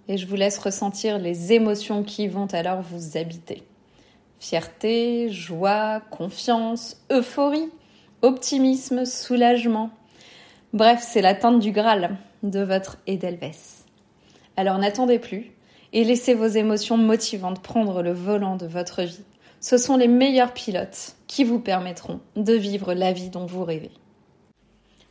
Et 0.08 0.16
je 0.16 0.26
vous 0.26 0.36
laisse 0.36 0.58
ressentir 0.58 1.18
les 1.18 1.52
émotions 1.52 2.02
qui 2.02 2.28
vont 2.28 2.46
alors 2.46 2.80
vous 2.80 3.18
habiter. 3.18 3.62
Fierté, 4.40 5.28
joie, 5.30 6.00
confiance, 6.10 6.96
euphorie, 7.10 7.68
optimisme, 8.22 9.04
soulagement. 9.04 9.90
Bref, 10.72 11.04
c'est 11.06 11.20
l'atteinte 11.20 11.60
du 11.60 11.72
Graal 11.72 12.16
de 12.42 12.60
votre 12.60 12.98
Edelweiss. 13.06 13.84
Alors 14.56 14.78
n'attendez 14.78 15.18
plus 15.18 15.52
et 15.92 16.04
laissez 16.04 16.34
vos 16.34 16.46
émotions 16.46 16.96
motivantes 16.96 17.62
prendre 17.62 18.02
le 18.02 18.12
volant 18.12 18.56
de 18.56 18.66
votre 18.66 19.02
vie. 19.02 19.24
Ce 19.60 19.76
sont 19.76 19.96
les 19.96 20.08
meilleurs 20.08 20.52
pilotes 20.52 21.16
qui 21.26 21.44
vous 21.44 21.58
permettront 21.58 22.20
de 22.36 22.52
vivre 22.52 22.94
la 22.94 23.12
vie 23.12 23.30
dont 23.30 23.46
vous 23.46 23.64
rêvez. 23.64 23.90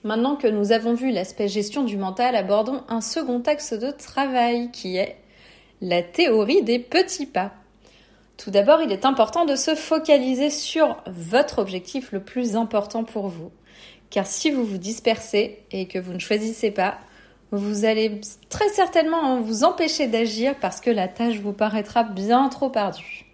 Maintenant 0.03 0.35
que 0.35 0.47
nous 0.47 0.71
avons 0.71 0.93
vu 0.93 1.11
l'aspect 1.11 1.47
gestion 1.47 1.83
du 1.83 1.97
mental, 1.97 2.35
abordons 2.35 2.83
un 2.87 3.01
second 3.01 3.41
axe 3.41 3.73
de 3.73 3.91
travail 3.91 4.71
qui 4.71 4.95
est 4.95 5.17
la 5.81 6.01
théorie 6.01 6.63
des 6.63 6.79
petits 6.79 7.25
pas. 7.25 7.51
Tout 8.37 8.51
d'abord, 8.51 8.81
il 8.81 8.91
est 8.91 9.05
important 9.05 9.45
de 9.45 9.55
se 9.55 9.75
focaliser 9.75 10.49
sur 10.49 10.97
votre 11.07 11.59
objectif 11.59 12.11
le 12.11 12.21
plus 12.21 12.55
important 12.55 13.03
pour 13.03 13.27
vous. 13.27 13.51
Car 14.09 14.27
si 14.27 14.51
vous 14.51 14.63
vous 14.63 14.77
dispersez 14.77 15.59
et 15.71 15.87
que 15.87 15.99
vous 15.99 16.13
ne 16.13 16.19
choisissez 16.19 16.71
pas, 16.71 16.99
vous 17.51 17.85
allez 17.85 18.21
très 18.49 18.69
certainement 18.69 19.39
vous 19.39 19.63
empêcher 19.63 20.07
d'agir 20.07 20.55
parce 20.59 20.81
que 20.81 20.89
la 20.89 21.07
tâche 21.07 21.39
vous 21.39 21.53
paraîtra 21.53 22.03
bien 22.03 22.49
trop 22.49 22.71
ardue. 22.75 23.25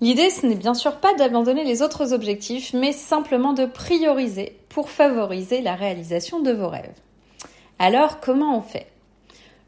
L'idée, 0.00 0.30
ce 0.30 0.46
n'est 0.46 0.56
bien 0.56 0.74
sûr 0.74 0.96
pas 0.96 1.14
d'abandonner 1.14 1.62
les 1.62 1.80
autres 1.80 2.12
objectifs, 2.12 2.72
mais 2.72 2.92
simplement 2.92 3.52
de 3.52 3.66
prioriser 3.66 4.58
pour 4.68 4.90
favoriser 4.90 5.60
la 5.60 5.76
réalisation 5.76 6.40
de 6.40 6.50
vos 6.50 6.68
rêves. 6.68 6.98
Alors, 7.78 8.18
comment 8.18 8.58
on 8.58 8.62
fait? 8.62 8.88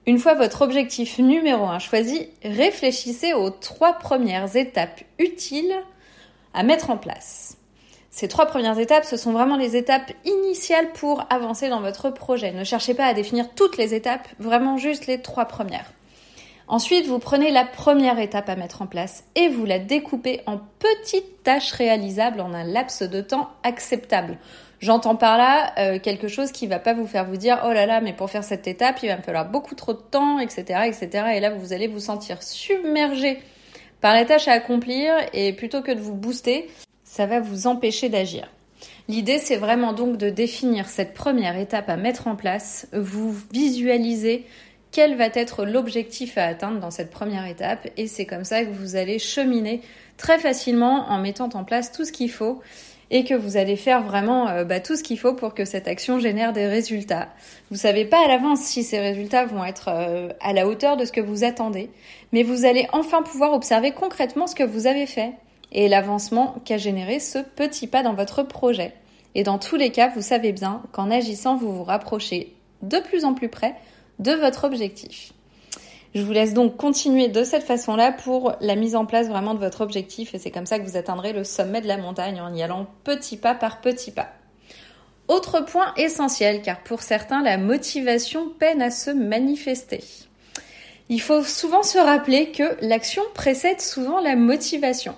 Une 0.06 0.18
fois 0.18 0.34
votre 0.34 0.62
objectif 0.62 1.18
numéro 1.18 1.64
1 1.66 1.78
choisi, 1.78 2.28
réfléchissez 2.42 3.32
aux 3.32 3.50
trois 3.50 3.94
premières 3.94 4.56
étapes 4.56 5.02
utiles 5.18 5.76
à 6.52 6.64
mettre 6.64 6.90
en 6.90 6.96
place. 6.96 7.56
Ces 8.14 8.28
trois 8.28 8.46
premières 8.46 8.78
étapes, 8.78 9.04
ce 9.04 9.16
sont 9.16 9.32
vraiment 9.32 9.56
les 9.56 9.74
étapes 9.74 10.12
initiales 10.24 10.92
pour 10.92 11.26
avancer 11.30 11.68
dans 11.68 11.80
votre 11.80 12.10
projet. 12.10 12.52
Ne 12.52 12.62
cherchez 12.62 12.94
pas 12.94 13.06
à 13.06 13.12
définir 13.12 13.52
toutes 13.56 13.76
les 13.76 13.92
étapes, 13.92 14.28
vraiment 14.38 14.76
juste 14.76 15.08
les 15.08 15.20
trois 15.20 15.46
premières. 15.46 15.90
Ensuite, 16.68 17.08
vous 17.08 17.18
prenez 17.18 17.50
la 17.50 17.64
première 17.64 18.20
étape 18.20 18.48
à 18.48 18.54
mettre 18.54 18.82
en 18.82 18.86
place 18.86 19.24
et 19.34 19.48
vous 19.48 19.64
la 19.64 19.80
découpez 19.80 20.42
en 20.46 20.60
petites 20.78 21.42
tâches 21.42 21.72
réalisables 21.72 22.40
en 22.40 22.54
un 22.54 22.62
laps 22.62 23.02
de 23.02 23.20
temps 23.20 23.50
acceptable. 23.64 24.38
J'entends 24.78 25.16
par 25.16 25.36
là 25.36 25.72
euh, 25.80 25.98
quelque 25.98 26.28
chose 26.28 26.52
qui 26.52 26.68
va 26.68 26.78
pas 26.78 26.94
vous 26.94 27.08
faire 27.08 27.24
vous 27.24 27.36
dire 27.36 27.64
oh 27.66 27.72
là 27.72 27.84
là 27.84 28.00
mais 28.00 28.12
pour 28.12 28.30
faire 28.30 28.44
cette 28.44 28.68
étape 28.68 29.02
il 29.02 29.08
va 29.08 29.16
me 29.16 29.22
falloir 29.22 29.48
beaucoup 29.48 29.74
trop 29.74 29.92
de 29.92 29.98
temps 29.98 30.38
etc 30.38 30.82
etc 30.86 31.24
et 31.34 31.40
là 31.40 31.50
vous 31.50 31.72
allez 31.72 31.88
vous 31.88 32.00
sentir 32.00 32.42
submergé 32.42 33.40
par 34.00 34.14
la 34.14 34.24
tâche 34.24 34.46
à 34.46 34.52
accomplir 34.52 35.14
et 35.32 35.52
plutôt 35.54 35.80
que 35.80 35.90
de 35.90 36.00
vous 36.00 36.14
booster 36.14 36.68
ça 37.14 37.26
va 37.26 37.38
vous 37.38 37.68
empêcher 37.68 38.08
d'agir. 38.08 38.50
L'idée 39.06 39.38
c'est 39.38 39.54
vraiment 39.54 39.92
donc 39.92 40.16
de 40.16 40.30
définir 40.30 40.88
cette 40.88 41.14
première 41.14 41.56
étape 41.56 41.88
à 41.88 41.96
mettre 41.96 42.26
en 42.26 42.34
place, 42.34 42.88
vous 42.92 43.32
visualisez 43.52 44.44
quel 44.90 45.16
va 45.16 45.26
être 45.32 45.64
l'objectif 45.64 46.36
à 46.38 46.46
atteindre 46.46 46.80
dans 46.80 46.90
cette 46.90 47.12
première 47.12 47.46
étape 47.46 47.86
et 47.96 48.08
c'est 48.08 48.26
comme 48.26 48.42
ça 48.42 48.64
que 48.64 48.72
vous 48.72 48.96
allez 48.96 49.20
cheminer 49.20 49.80
très 50.16 50.40
facilement 50.40 51.08
en 51.08 51.18
mettant 51.18 51.48
en 51.54 51.62
place 51.62 51.92
tout 51.92 52.04
ce 52.04 52.10
qu'il 52.10 52.32
faut 52.32 52.60
et 53.12 53.22
que 53.22 53.34
vous 53.34 53.56
allez 53.56 53.76
faire 53.76 54.02
vraiment 54.02 54.48
euh, 54.48 54.64
bah, 54.64 54.80
tout 54.80 54.96
ce 54.96 55.04
qu'il 55.04 55.18
faut 55.18 55.34
pour 55.34 55.54
que 55.54 55.64
cette 55.64 55.86
action 55.86 56.18
génère 56.18 56.52
des 56.52 56.66
résultats. 56.66 57.28
Vous 57.70 57.76
savez 57.76 58.06
pas 58.06 58.24
à 58.24 58.28
l'avance 58.28 58.60
si 58.60 58.82
ces 58.82 58.98
résultats 58.98 59.44
vont 59.44 59.64
être 59.64 59.88
euh, 59.88 60.30
à 60.40 60.52
la 60.52 60.66
hauteur 60.66 60.96
de 60.96 61.04
ce 61.04 61.12
que 61.12 61.20
vous 61.20 61.44
attendez, 61.44 61.90
mais 62.32 62.42
vous 62.42 62.64
allez 62.64 62.88
enfin 62.92 63.22
pouvoir 63.22 63.52
observer 63.52 63.92
concrètement 63.92 64.48
ce 64.48 64.56
que 64.56 64.64
vous 64.64 64.88
avez 64.88 65.06
fait 65.06 65.32
et 65.74 65.88
l'avancement 65.88 66.54
qu'a 66.64 66.78
généré 66.78 67.20
ce 67.20 67.38
petit 67.38 67.86
pas 67.86 68.02
dans 68.02 68.14
votre 68.14 68.42
projet. 68.42 68.94
Et 69.34 69.42
dans 69.42 69.58
tous 69.58 69.76
les 69.76 69.90
cas, 69.90 70.08
vous 70.14 70.22
savez 70.22 70.52
bien 70.52 70.82
qu'en 70.92 71.10
agissant, 71.10 71.56
vous 71.56 71.72
vous 71.72 71.84
rapprochez 71.84 72.54
de 72.82 72.98
plus 72.98 73.24
en 73.24 73.34
plus 73.34 73.48
près 73.48 73.74
de 74.20 74.32
votre 74.32 74.64
objectif. 74.64 75.32
Je 76.14 76.22
vous 76.22 76.32
laisse 76.32 76.54
donc 76.54 76.76
continuer 76.76 77.26
de 77.26 77.42
cette 77.42 77.64
façon-là 77.64 78.12
pour 78.12 78.54
la 78.60 78.76
mise 78.76 78.94
en 78.94 79.04
place 79.04 79.26
vraiment 79.26 79.54
de 79.54 79.58
votre 79.58 79.80
objectif 79.80 80.32
et 80.32 80.38
c'est 80.38 80.52
comme 80.52 80.66
ça 80.66 80.78
que 80.78 80.84
vous 80.84 80.96
atteindrez 80.96 81.32
le 81.32 81.42
sommet 81.42 81.80
de 81.80 81.88
la 81.88 81.96
montagne 81.96 82.40
en 82.40 82.54
y 82.54 82.62
allant 82.62 82.86
petit 83.02 83.36
pas 83.36 83.54
par 83.54 83.80
petit 83.80 84.12
pas. 84.12 84.28
Autre 85.26 85.60
point 85.60 85.92
essentiel, 85.96 86.62
car 86.62 86.82
pour 86.84 87.02
certains, 87.02 87.42
la 87.42 87.56
motivation 87.56 88.48
peine 88.48 88.82
à 88.82 88.90
se 88.92 89.10
manifester. 89.10 90.04
Il 91.08 91.20
faut 91.20 91.42
souvent 91.42 91.82
se 91.82 91.98
rappeler 91.98 92.52
que 92.52 92.76
l'action 92.80 93.22
précède 93.34 93.80
souvent 93.80 94.20
la 94.20 94.36
motivation. 94.36 95.16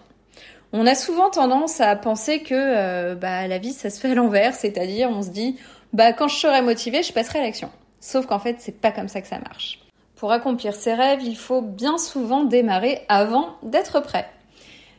On 0.73 0.87
a 0.87 0.95
souvent 0.95 1.31
tendance 1.31 1.81
à 1.81 1.95
penser 1.97 2.41
que 2.43 2.55
euh, 2.55 3.15
bah, 3.15 3.47
la 3.47 3.59
vie, 3.59 3.73
ça 3.73 3.91
se 3.91 4.01
fait 4.01 4.11
à 4.11 4.15
l'envers, 4.15 4.55
c'est-à-dire 4.55 5.09
on 5.11 5.23
se 5.23 5.31
dit, 5.31 5.57
bah, 5.93 6.13
quand 6.13 6.29
je 6.29 6.37
serai 6.37 6.63
motivé, 6.63 7.03
je 7.03 7.13
passerai 7.13 7.39
à 7.39 7.43
l'action. 7.43 7.71
Sauf 8.01 8.27
qu'en 8.27 8.39
fait, 8.39 8.57
c'est 8.59 8.81
pas 8.81 8.91
comme 8.91 9.09
ça 9.09 9.21
que 9.21 9.29
ça 9.29 9.39
marche. 9.39 9.81
Pour 10.17 10.33
accomplir 10.33 10.75
ses 10.75 10.95
rêves, 10.95 11.23
il 11.23 11.37
faut 11.37 11.61
bien 11.61 11.99
souvent 11.99 12.45
démarrer 12.45 13.01
avant 13.09 13.57
d'être 13.63 14.01
prêt. 14.01 14.29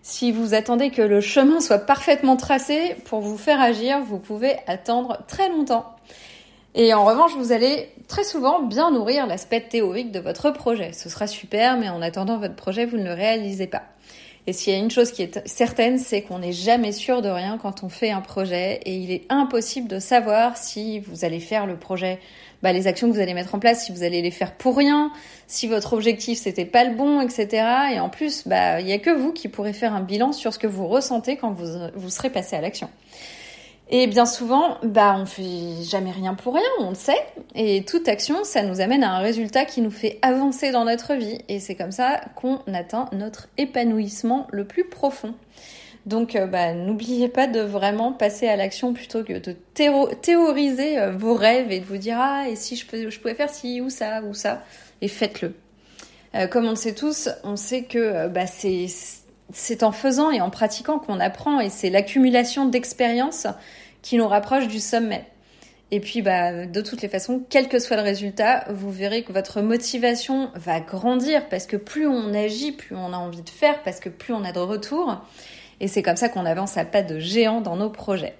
Si 0.03 0.31
vous 0.31 0.53
attendez 0.53 0.89
que 0.89 1.01
le 1.01 1.19
chemin 1.19 1.59
soit 1.59 1.79
parfaitement 1.79 2.37
tracé 2.37 2.95
pour 3.05 3.19
vous 3.19 3.37
faire 3.37 3.59
agir, 3.59 3.99
vous 3.99 4.19
pouvez 4.19 4.55
attendre 4.67 5.19
très 5.27 5.49
longtemps. 5.49 5.95
Et 6.75 6.93
en 6.93 7.03
revanche, 7.03 7.35
vous 7.35 7.51
allez 7.51 7.89
très 8.07 8.23
souvent 8.23 8.61
bien 8.61 8.91
nourrir 8.91 9.27
l'aspect 9.27 9.61
théorique 9.61 10.11
de 10.11 10.19
votre 10.19 10.51
projet. 10.51 10.93
Ce 10.93 11.09
sera 11.09 11.27
super, 11.27 11.77
mais 11.77 11.89
en 11.89 12.01
attendant 12.01 12.37
votre 12.37 12.55
projet, 12.55 12.85
vous 12.85 12.97
ne 12.97 13.03
le 13.03 13.13
réalisez 13.13 13.67
pas. 13.67 13.83
Et 14.49 14.53
s'il 14.53 14.71
y 14.71 14.75
a 14.77 14.79
une 14.79 14.89
chose 14.89 15.11
qui 15.11 15.23
est 15.23 15.45
certaine, 15.45 15.99
c'est 15.99 16.21
qu'on 16.21 16.39
n'est 16.39 16.53
jamais 16.53 16.93
sûr 16.93 17.21
de 17.21 17.27
rien 17.27 17.57
quand 17.61 17.83
on 17.83 17.89
fait 17.89 18.11
un 18.11 18.21
projet 18.21 18.79
et 18.85 18.95
il 18.95 19.11
est 19.11 19.25
impossible 19.27 19.89
de 19.89 19.99
savoir 19.99 20.55
si 20.55 20.99
vous 20.99 21.25
allez 21.25 21.41
faire 21.41 21.65
le 21.65 21.75
projet 21.75 22.19
bah, 22.63 22.71
les 22.71 22.87
actions 22.87 23.09
que 23.09 23.13
vous 23.13 23.19
allez 23.19 23.33
mettre 23.33 23.53
en 23.53 23.59
place, 23.59 23.85
si 23.85 23.91
vous 23.91 24.03
allez 24.03 24.21
les 24.21 24.31
faire 24.31 24.55
pour 24.55 24.77
rien, 24.77 25.11
si 25.47 25.67
votre 25.67 25.93
objectif 25.93 26.39
c'était 26.39 26.65
pas 26.65 26.85
le 26.85 26.95
bon, 26.95 27.19
etc. 27.21 27.65
Et 27.93 27.99
en 27.99 28.09
plus, 28.09 28.47
bah 28.47 28.79
il 28.79 28.87
y 28.87 28.93
a 28.93 28.99
que 28.99 29.09
vous 29.09 29.31
qui 29.31 29.47
pourrez 29.47 29.73
faire 29.73 29.93
un 29.93 30.01
bilan 30.01 30.31
sur 30.31 30.53
ce 30.53 30.59
que 30.59 30.65
vous 30.65 30.87
ressentez 30.87 31.35
quand 31.35 31.51
vous, 31.51 31.67
vous 31.93 32.09
serez 32.09 32.29
passé 32.29 32.55
à 32.55 32.61
l'action. 32.61 32.89
Et 33.89 34.07
bien 34.07 34.25
souvent, 34.25 34.77
bah 34.83 35.15
on 35.17 35.25
fait 35.25 35.81
jamais 35.83 36.11
rien 36.11 36.33
pour 36.33 36.53
rien, 36.53 36.69
on 36.79 36.89
le 36.89 36.95
sait. 36.95 37.25
Et 37.55 37.85
toute 37.85 38.09
action, 38.09 38.43
ça 38.43 38.63
nous 38.63 38.81
amène 38.81 39.03
à 39.03 39.13
un 39.13 39.19
résultat 39.19 39.63
qui 39.63 39.79
nous 39.79 39.91
fait 39.91 40.19
avancer 40.21 40.71
dans 40.71 40.83
notre 40.83 41.13
vie. 41.13 41.39
Et 41.47 41.59
c'est 41.59 41.75
comme 41.75 41.93
ça 41.93 42.19
qu'on 42.35 42.59
atteint 42.73 43.07
notre 43.13 43.47
épanouissement 43.57 44.47
le 44.51 44.65
plus 44.65 44.89
profond. 44.89 45.33
Donc, 46.05 46.35
euh, 46.35 46.47
bah, 46.47 46.73
n'oubliez 46.73 47.27
pas 47.29 47.47
de 47.47 47.59
vraiment 47.59 48.13
passer 48.13 48.47
à 48.47 48.55
l'action 48.55 48.93
plutôt 48.93 49.23
que 49.23 49.39
de 49.39 49.55
théoriser 50.21 50.99
euh, 50.99 51.11
vos 51.11 51.33
rêves 51.33 51.71
et 51.71 51.79
de 51.79 51.85
vous 51.85 51.97
dire 51.97 52.17
ah 52.19 52.47
et 52.49 52.55
si 52.55 52.77
je, 52.77 53.09
je 53.09 53.19
pouvais 53.19 53.35
faire 53.35 53.49
ci 53.49 53.81
ou 53.81 53.89
ça 53.89 54.21
ou 54.21 54.33
ça 54.33 54.63
et 55.01 55.07
faites-le. 55.09 55.53
Euh, 56.35 56.47
comme 56.47 56.65
on 56.65 56.71
le 56.71 56.75
sait 56.75 56.93
tous, 56.93 57.29
on 57.43 57.55
sait 57.55 57.83
que 57.83 58.27
bah, 58.27 58.47
c'est 58.47 58.87
c'est 59.53 59.83
en 59.83 59.91
faisant 59.91 60.31
et 60.31 60.41
en 60.41 60.49
pratiquant 60.49 60.99
qu'on 60.99 61.19
apprend 61.19 61.59
et 61.59 61.69
c'est 61.69 61.89
l'accumulation 61.89 62.65
d'expériences 62.65 63.47
qui 64.01 64.17
nous 64.17 64.27
rapproche 64.27 64.67
du 64.67 64.79
sommet. 64.79 65.25
Et 65.89 66.01
puis, 66.01 66.21
bah, 66.21 66.65
de 66.65 66.81
toutes 66.81 67.01
les 67.01 67.07
façons, 67.07 67.41
quel 67.49 67.69
que 67.69 67.79
soit 67.79 67.95
le 67.95 68.01
résultat, 68.01 68.65
vous 68.69 68.91
verrez 68.91 69.23
que 69.23 69.31
votre 69.31 69.61
motivation 69.61 70.51
va 70.55 70.81
grandir 70.81 71.47
parce 71.47 71.65
que 71.65 71.77
plus 71.77 72.07
on 72.07 72.33
agit, 72.33 72.73
plus 72.73 72.95
on 72.95 73.13
a 73.13 73.17
envie 73.17 73.41
de 73.41 73.49
faire, 73.49 73.81
parce 73.83 74.01
que 74.01 74.09
plus 74.09 74.33
on 74.33 74.43
a 74.43 74.51
de 74.51 74.59
retours. 74.59 75.17
Et 75.79 75.87
c'est 75.87 76.03
comme 76.03 76.17
ça 76.17 76.27
qu'on 76.27 76.45
avance 76.45 76.75
à 76.75 76.83
pas 76.83 77.03
de 77.03 77.19
géant 77.19 77.61
dans 77.61 77.77
nos 77.77 77.89
projets. 77.89 78.35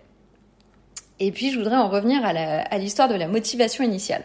Et 1.19 1.31
puis, 1.31 1.51
je 1.51 1.57
voudrais 1.57 1.77
en 1.77 1.87
revenir 1.87 2.21
à 2.23 2.77
l'histoire 2.77 3.07
de 3.07 3.15
la 3.15 3.27
motivation 3.27 3.83
initiale. 3.83 4.23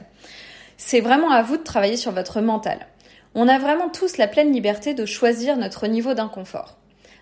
C'est 0.76 1.00
vraiment 1.00 1.30
à 1.30 1.42
vous 1.42 1.56
de 1.56 1.62
travailler 1.62 1.96
sur 1.96 2.10
votre 2.12 2.40
mental. 2.40 2.86
On 3.34 3.48
a 3.48 3.58
vraiment 3.58 3.88
tous 3.88 4.18
la 4.18 4.28
pleine 4.28 4.52
liberté 4.52 4.94
de 4.94 5.06
choisir 5.06 5.56
notre 5.56 5.86
niveau 5.86 6.14
d'inconfort. 6.14 6.76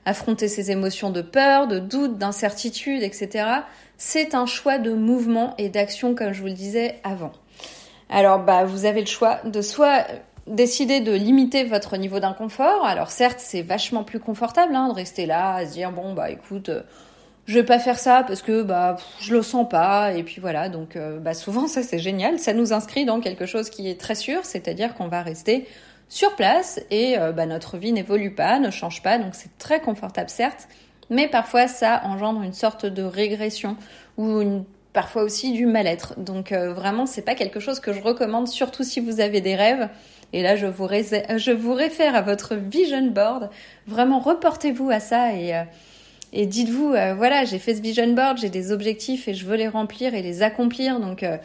Affronter 0.06 0.48
ses 0.48 0.70
émotions 0.70 1.10
de 1.10 1.22
peur, 1.22 1.68
de 1.68 1.78
doute, 1.78 2.18
d'incertitude, 2.18 3.02
etc., 3.02 3.46
c'est 3.96 4.34
un 4.34 4.46
choix 4.46 4.78
de 4.78 4.92
mouvement 4.92 5.54
et 5.58 5.68
d'action, 5.68 6.14
comme 6.14 6.32
je 6.32 6.40
vous 6.40 6.46
le 6.46 6.54
disais 6.54 6.98
avant. 7.04 7.32
Alors, 8.08 8.40
bah, 8.40 8.64
vous 8.64 8.86
avez 8.86 9.00
le 9.00 9.06
choix 9.06 9.40
de 9.44 9.60
soit 9.60 10.06
décider 10.46 11.00
de 11.00 11.12
limiter 11.12 11.64
votre 11.64 11.96
niveau 11.96 12.20
d'inconfort. 12.20 12.84
Alors 12.84 13.10
certes, 13.10 13.38
c'est 13.40 13.62
vachement 13.62 14.04
plus 14.04 14.20
confortable 14.20 14.74
hein, 14.74 14.88
de 14.88 14.94
rester 14.94 15.26
là, 15.26 15.54
à 15.54 15.66
se 15.66 15.72
dire 15.72 15.92
bon 15.92 16.12
bah 16.12 16.30
écoute, 16.30 16.68
euh, 16.68 16.82
je 17.46 17.54
vais 17.54 17.64
pas 17.64 17.78
faire 17.78 17.98
ça 17.98 18.24
parce 18.26 18.42
que 18.42 18.62
bah 18.62 18.96
je 19.20 19.34
le 19.34 19.42
sens 19.42 19.68
pas 19.68 20.12
et 20.12 20.22
puis 20.22 20.40
voilà. 20.40 20.68
Donc 20.68 20.96
euh, 20.96 21.18
bah 21.18 21.34
souvent 21.34 21.68
ça 21.68 21.82
c'est 21.82 21.98
génial, 21.98 22.38
ça 22.38 22.52
nous 22.52 22.72
inscrit 22.72 23.04
dans 23.04 23.20
quelque 23.20 23.46
chose 23.46 23.70
qui 23.70 23.88
est 23.88 24.00
très 24.00 24.14
sûr, 24.14 24.44
c'est-à-dire 24.44 24.94
qu'on 24.94 25.08
va 25.08 25.22
rester 25.22 25.68
sur 26.10 26.36
place 26.36 26.78
et 26.90 27.18
euh, 27.18 27.32
bah, 27.32 27.46
notre 27.46 27.78
vie 27.78 27.92
n'évolue 27.92 28.34
pas, 28.34 28.58
ne 28.58 28.70
change 28.70 29.02
pas, 29.02 29.16
donc 29.16 29.34
c'est 29.34 29.56
très 29.56 29.80
confortable 29.80 30.28
certes, 30.28 30.68
mais 31.08 31.26
parfois 31.26 31.68
ça 31.68 32.02
engendre 32.04 32.42
une 32.42 32.52
sorte 32.52 32.84
de 32.84 33.02
régression 33.02 33.78
ou 34.18 34.66
parfois 34.92 35.22
aussi 35.22 35.52
du 35.52 35.64
mal-être. 35.64 36.20
Donc 36.20 36.52
vraiment 36.52 37.06
c'est 37.06 37.22
pas 37.22 37.34
quelque 37.34 37.60
chose 37.60 37.80
que 37.80 37.94
je 37.94 38.02
recommande, 38.02 38.48
surtout 38.48 38.84
si 38.84 39.00
vous 39.00 39.20
avez 39.20 39.40
des 39.40 39.54
rêves 39.54 39.88
Et 40.32 40.42
là, 40.42 40.56
je 40.56 40.66
vous, 40.66 40.86
je 40.88 41.50
vous 41.50 41.74
réfère 41.74 42.14
à 42.14 42.22
votre 42.22 42.54
vision 42.54 43.06
board. 43.08 43.50
Vraiment, 43.86 44.20
reportez-vous 44.20 44.90
à 44.90 45.00
ça 45.00 45.34
et, 45.34 45.56
euh, 45.56 45.64
et 46.32 46.46
dites-vous, 46.46 46.92
euh, 46.92 47.14
voilà, 47.14 47.44
j'ai 47.44 47.58
fait 47.58 47.74
ce 47.74 47.82
vision 47.82 48.12
board, 48.12 48.38
j'ai 48.38 48.50
des 48.50 48.70
objectifs 48.72 49.26
et 49.28 49.34
je 49.34 49.44
veux 49.44 49.56
les 49.56 49.68
remplir 49.68 50.14
et 50.14 50.22
les 50.22 50.42
accomplir. 50.42 51.00
Donc, 51.00 51.22
euh, 51.22 51.38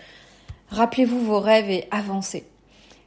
rappelez-vous 0.69 1.19
vos 1.19 1.39
rêves 1.39 1.69
et 1.69 1.88
avancez. 1.91 2.45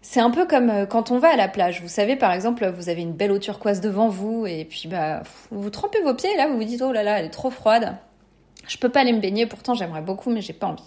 C'est 0.01 0.21
un 0.21 0.31
peu 0.31 0.47
comme 0.47 0.87
quand 0.87 1.11
on 1.11 1.19
va 1.19 1.29
à 1.29 1.37
la 1.37 1.49
plage. 1.49 1.83
Vous 1.83 1.89
savez, 1.89 2.17
par 2.17 2.33
exemple, 2.33 2.67
vous 2.69 2.89
avez 2.89 3.03
une 3.03 3.13
belle 3.13 3.33
eau 3.33 3.39
turquoise 3.39 3.81
devant 3.81 4.09
vous 4.09 4.47
et 4.47 4.65
puis 4.65 4.89
bah, 4.89 5.23
vous 5.51 5.71
trempez 5.71 6.01
vos 6.03 6.15
pieds 6.15 6.33
et 6.33 6.37
là, 6.37 6.47
vous 6.49 6.57
vous 6.57 6.65
dites, 6.65 6.83
oh 6.83 6.93
là 6.93 7.03
là, 7.03 7.19
elle 7.19 7.27
est 7.27 7.31
trop 7.31 7.51
froide. 7.51 7.97
Je 8.69 8.77
peux 8.77 8.89
pas 8.89 9.01
aller 9.01 9.13
me 9.13 9.21
baigner, 9.21 9.47
pourtant 9.47 9.75
j'aimerais 9.75 10.03
beaucoup, 10.03 10.31
mais 10.31 10.41
j'ai 10.41 10.53
pas 10.53 10.67
envie. 10.67 10.83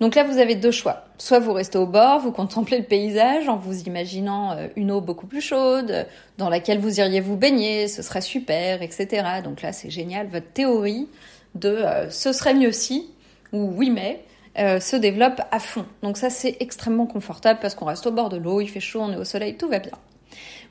Donc 0.00 0.14
là, 0.14 0.24
vous 0.24 0.38
avez 0.38 0.54
deux 0.54 0.70
choix. 0.70 1.04
Soit 1.16 1.38
vous 1.38 1.52
restez 1.52 1.78
au 1.78 1.86
bord, 1.86 2.20
vous 2.20 2.32
contemplez 2.32 2.78
le 2.78 2.84
paysage 2.84 3.48
en 3.48 3.56
vous 3.56 3.80
imaginant 3.84 4.52
euh, 4.52 4.68
une 4.76 4.90
eau 4.90 5.00
beaucoup 5.00 5.26
plus 5.26 5.40
chaude, 5.40 6.06
dans 6.36 6.50
laquelle 6.50 6.78
vous 6.78 7.00
iriez 7.00 7.20
vous 7.20 7.36
baigner, 7.36 7.88
ce 7.88 8.02
serait 8.02 8.20
super, 8.20 8.82
etc. 8.82 9.40
Donc 9.42 9.62
là, 9.62 9.72
c'est 9.72 9.90
génial. 9.90 10.28
Votre 10.28 10.52
théorie 10.52 11.08
de 11.54 11.68
euh, 11.68 12.10
ce 12.10 12.32
serait 12.32 12.52
mieux 12.52 12.72
si, 12.72 13.10
ou 13.52 13.72
oui 13.74 13.88
mais, 13.88 14.22
euh, 14.58 14.80
se 14.80 14.96
développe 14.96 15.40
à 15.50 15.58
fond. 15.58 15.86
Donc 16.02 16.16
ça, 16.16 16.30
c'est 16.30 16.56
extrêmement 16.60 17.06
confortable 17.06 17.58
parce 17.60 17.74
qu'on 17.74 17.84
reste 17.84 18.06
au 18.06 18.12
bord 18.12 18.28
de 18.28 18.36
l'eau, 18.36 18.60
il 18.60 18.68
fait 18.68 18.80
chaud, 18.80 19.00
on 19.02 19.12
est 19.12 19.16
au 19.16 19.24
soleil, 19.24 19.56
tout 19.56 19.68
va 19.68 19.78
bien. 19.78 19.92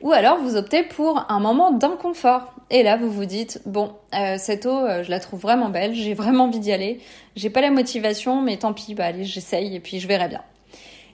Ou 0.02 0.12
alors 0.12 0.40
vous 0.40 0.56
optez 0.56 0.84
pour 0.84 1.26
un 1.30 1.40
moment 1.40 1.72
d'inconfort. 1.72 2.54
Et 2.70 2.84
là, 2.84 2.98
vous 2.98 3.10
vous 3.10 3.26
dites, 3.26 3.62
bon, 3.66 3.94
euh, 4.14 4.36
cette 4.38 4.66
eau, 4.66 4.78
euh, 4.78 5.04
je 5.04 5.10
la 5.10 5.20
trouve 5.20 5.40
vraiment 5.40 5.70
belle, 5.70 5.94
j'ai 5.94 6.14
vraiment 6.14 6.46
envie 6.46 6.60
d'y 6.60 6.72
aller. 6.72 7.00
J'ai 7.36 7.50
pas 7.50 7.62
la 7.62 7.72
motivation, 7.72 8.42
mais 8.42 8.58
tant 8.58 8.74
pis, 8.74 8.96
bah 8.96 9.06
allez, 9.06 9.24
j'essaye 9.24 9.76
et 9.76 9.80
puis 9.80 10.00
je 10.00 10.08
verrai 10.08 10.28
bien. 10.28 10.42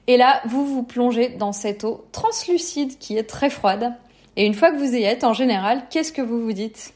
Et 0.08 0.18
là, 0.18 0.42
vous 0.46 0.66
vous 0.66 0.84
plongez 0.84 1.30
dans 1.30 1.51
cette 1.51 1.84
eau 1.84 2.06
translucide 2.12 2.98
qui 2.98 3.18
est 3.18 3.24
très 3.24 3.50
froide. 3.50 3.94
Et 4.36 4.46
une 4.46 4.54
fois 4.54 4.72
que 4.72 4.78
vous 4.78 4.96
y 4.96 5.04
êtes, 5.04 5.24
en 5.24 5.34
général, 5.34 5.84
qu'est-ce 5.90 6.13
que 6.13 6.22
vous 6.22 6.42
vous 6.42 6.54
dites? 6.54 6.94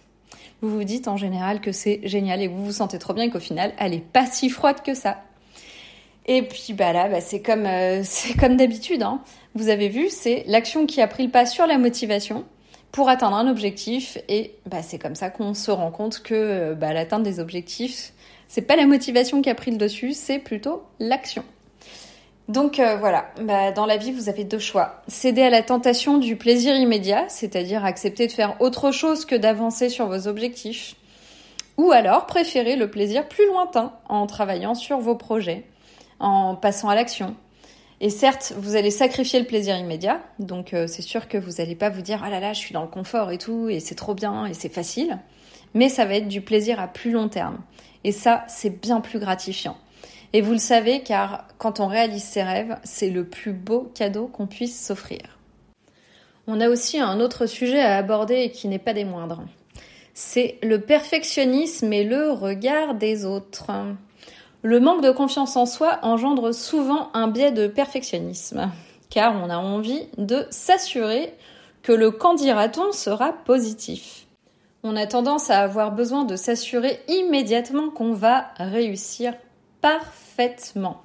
Vous 0.62 0.70
vous 0.70 0.84
dites 0.84 1.08
en 1.08 1.18
général 1.18 1.62
que 1.62 1.72
c'est 1.72 2.00
génial 2.04 2.42
et 2.42 2.48
vous 2.48 2.66
vous 2.66 2.72
sentez 2.72 2.98
trop 2.98 3.14
bien 3.14 3.30
qu'au 3.30 3.40
final, 3.40 3.74
elle 3.78 3.94
est 3.94 4.00
pas 4.00 4.26
si 4.26 4.50
froide 4.50 4.82
que 4.82 4.94
ça. 4.94 5.22
Et 6.26 6.42
puis 6.42 6.74
bah 6.74 6.92
là, 6.92 7.08
bah, 7.08 7.22
c'est 7.22 7.42
comme 7.42 7.66
euh, 7.66 8.02
c'est 8.04 8.36
comme 8.38 8.58
d'habitude. 8.58 9.04
Hein. 9.04 9.22
Vous 9.54 9.70
avez 9.70 9.90
vu, 9.90 10.10
c'est 10.10 10.44
l'action 10.48 10.86
qui 10.86 11.02
a 11.02 11.08
pris 11.08 11.24
le 11.24 11.32
pas 11.32 11.46
sur 11.46 11.68
la 11.68 11.78
motivation 11.78 12.46
pour 12.92 13.10
atteindre 13.10 13.36
un 13.36 13.48
objectif. 13.48 14.18
Et 14.28 14.56
bah, 14.66 14.82
c'est 14.82 15.00
comme 15.00 15.16
ça 15.16 15.30
qu'on 15.30 15.54
se 15.54 15.72
rend 15.72 15.92
compte 15.92 16.22
que 16.22 16.34
euh, 16.34 16.76
bah, 16.76 16.94
l'atteinte 16.94 17.24
des 17.24 17.40
objectifs, 17.40 18.14
c'est 18.48 18.62
pas 18.62 18.76
la 18.76 18.86
motivation 18.86 19.42
qui 19.42 19.50
a 19.50 19.56
pris 19.56 19.72
le 19.72 19.78
dessus, 19.78 20.14
c'est 20.14 20.40
plutôt 20.40 20.84
l'action. 21.00 21.44
Donc 22.48 22.80
euh, 22.80 22.96
voilà, 22.98 23.26
bah, 23.42 23.72
dans 23.72 23.86
la 23.86 23.98
vie, 23.98 24.12
vous 24.12 24.30
avez 24.30 24.44
deux 24.44 24.60
choix. 24.60 25.02
Céder 25.08 25.42
à 25.42 25.50
la 25.50 25.64
tentation 25.64 26.18
du 26.20 26.36
plaisir 26.36 26.76
immédiat, 26.76 27.26
c'est-à-dire 27.28 27.84
accepter 27.86 28.28
de 28.28 28.32
faire 28.32 28.56
autre 28.62 28.92
chose 28.92 29.26
que 29.26 29.36
d'avancer 29.36 29.90
sur 29.90 30.08
vos 30.08 30.28
objectifs. 30.28 30.96
Ou 31.78 31.92
alors 31.92 32.26
préférer 32.26 32.76
le 32.76 32.90
plaisir 32.90 33.28
plus 33.28 33.46
lointain 33.48 33.94
en 34.08 34.28
travaillant 34.28 34.76
sur 34.76 35.00
vos 35.00 35.16
projets 35.16 35.66
en 36.20 36.56
passant 36.56 36.90
à 36.90 36.96
l'action. 36.96 37.36
Et 38.02 38.10
certes, 38.10 38.54
vous 38.58 38.76
allez 38.76 38.92
sacrifier 38.92 39.40
le 39.40 39.46
plaisir 39.46 39.78
immédiat, 39.78 40.20
donc 40.40 40.74
euh, 40.74 40.86
c'est 40.86 41.02
sûr 41.02 41.28
que 41.30 41.38
vous 41.38 41.54
n'allez 41.60 41.76
pas 41.76 41.90
vous 41.90 42.02
dire 42.02 42.22
ah 42.26 42.30
là 42.30 42.40
là, 42.40 42.52
je 42.52 42.60
suis 42.60 42.74
dans 42.74 42.82
le 42.82 42.90
confort 42.90 43.32
et 43.32 43.38
tout, 43.38 43.70
et 43.70 43.80
c'est 43.80 43.96
trop 43.96 44.14
bien 44.14 44.46
et 44.46 44.54
c'est 44.54 44.74
facile, 44.74 45.20
mais 45.74 45.88
ça 45.88 46.06
va 46.06 46.16
être 46.16 46.28
du 46.28 46.42
plaisir 46.42 46.80
à 46.80 46.88
plus 46.88 47.12
long 47.12 47.30
terme. 47.30 47.60
Et 48.04 48.12
ça, 48.12 48.44
c'est 48.48 48.82
bien 48.82 49.00
plus 49.00 49.20
gratifiant. 49.20 49.78
Et 50.34 50.42
vous 50.42 50.52
le 50.52 50.58
savez 50.58 51.02
car 51.02 51.48
quand 51.58 51.80
on 51.80 51.88
réalise 51.88 52.24
ses 52.24 52.44
rêves, 52.44 52.78
c'est 52.84 53.10
le 53.10 53.24
plus 53.24 53.54
beau 53.54 53.90
cadeau 53.96 54.28
qu'on 54.28 54.48
puisse 54.48 54.78
s'offrir. 54.78 55.40
On 56.48 56.60
a 56.60 56.70
aussi 56.70 57.00
un 57.00 57.22
autre 57.22 57.46
sujet 57.46 57.80
à 57.80 57.96
aborder 57.96 58.42
et 58.42 58.52
qui 58.52 58.68
n'est 58.68 58.78
pas 58.78 58.94
des 58.94 59.06
moindres. 59.06 59.44
C'est 60.14 60.60
le 60.62 60.82
perfectionnisme 60.82 61.92
et 61.94 62.04
le 62.04 62.32
regard 62.32 62.96
des 62.96 63.26
autres. 63.26 63.72
Le 64.66 64.80
manque 64.80 65.04
de 65.04 65.12
confiance 65.12 65.58
en 65.58 65.68
soi 65.68 66.00
engendre 66.02 66.52
souvent 66.52 67.10
un 67.14 67.28
biais 67.28 67.52
de 67.52 67.68
perfectionnisme, 67.68 68.72
car 69.12 69.36
on 69.36 69.52
a 69.52 69.58
envie 69.58 70.08
de 70.18 70.48
s'assurer 70.50 71.36
que 71.84 71.92
le 71.92 72.10
candidaton 72.10 72.92
sera 72.92 73.32
positif. 73.32 74.26
On 74.82 74.96
a 74.96 75.06
tendance 75.06 75.52
à 75.52 75.60
avoir 75.60 75.92
besoin 75.92 76.24
de 76.24 76.36
s'assurer 76.36 77.00
immédiatement 77.08 77.92
qu'on 77.92 78.14
va 78.14 78.48
réussir 78.58 79.36
parfaitement. 79.82 81.04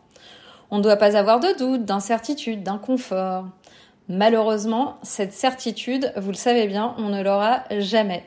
On 0.70 0.78
ne 0.78 0.82
doit 0.82 0.96
pas 0.96 1.18
avoir 1.18 1.38
de 1.38 1.54
doute, 1.58 1.84
d'incertitude, 1.84 2.62
d'inconfort. 2.62 3.44
Malheureusement, 4.08 4.96
cette 5.02 5.34
certitude, 5.34 6.14
vous 6.16 6.30
le 6.30 6.34
savez 6.34 6.66
bien, 6.66 6.94
on 6.96 7.10
ne 7.10 7.22
l'aura 7.22 7.64
jamais. 7.78 8.26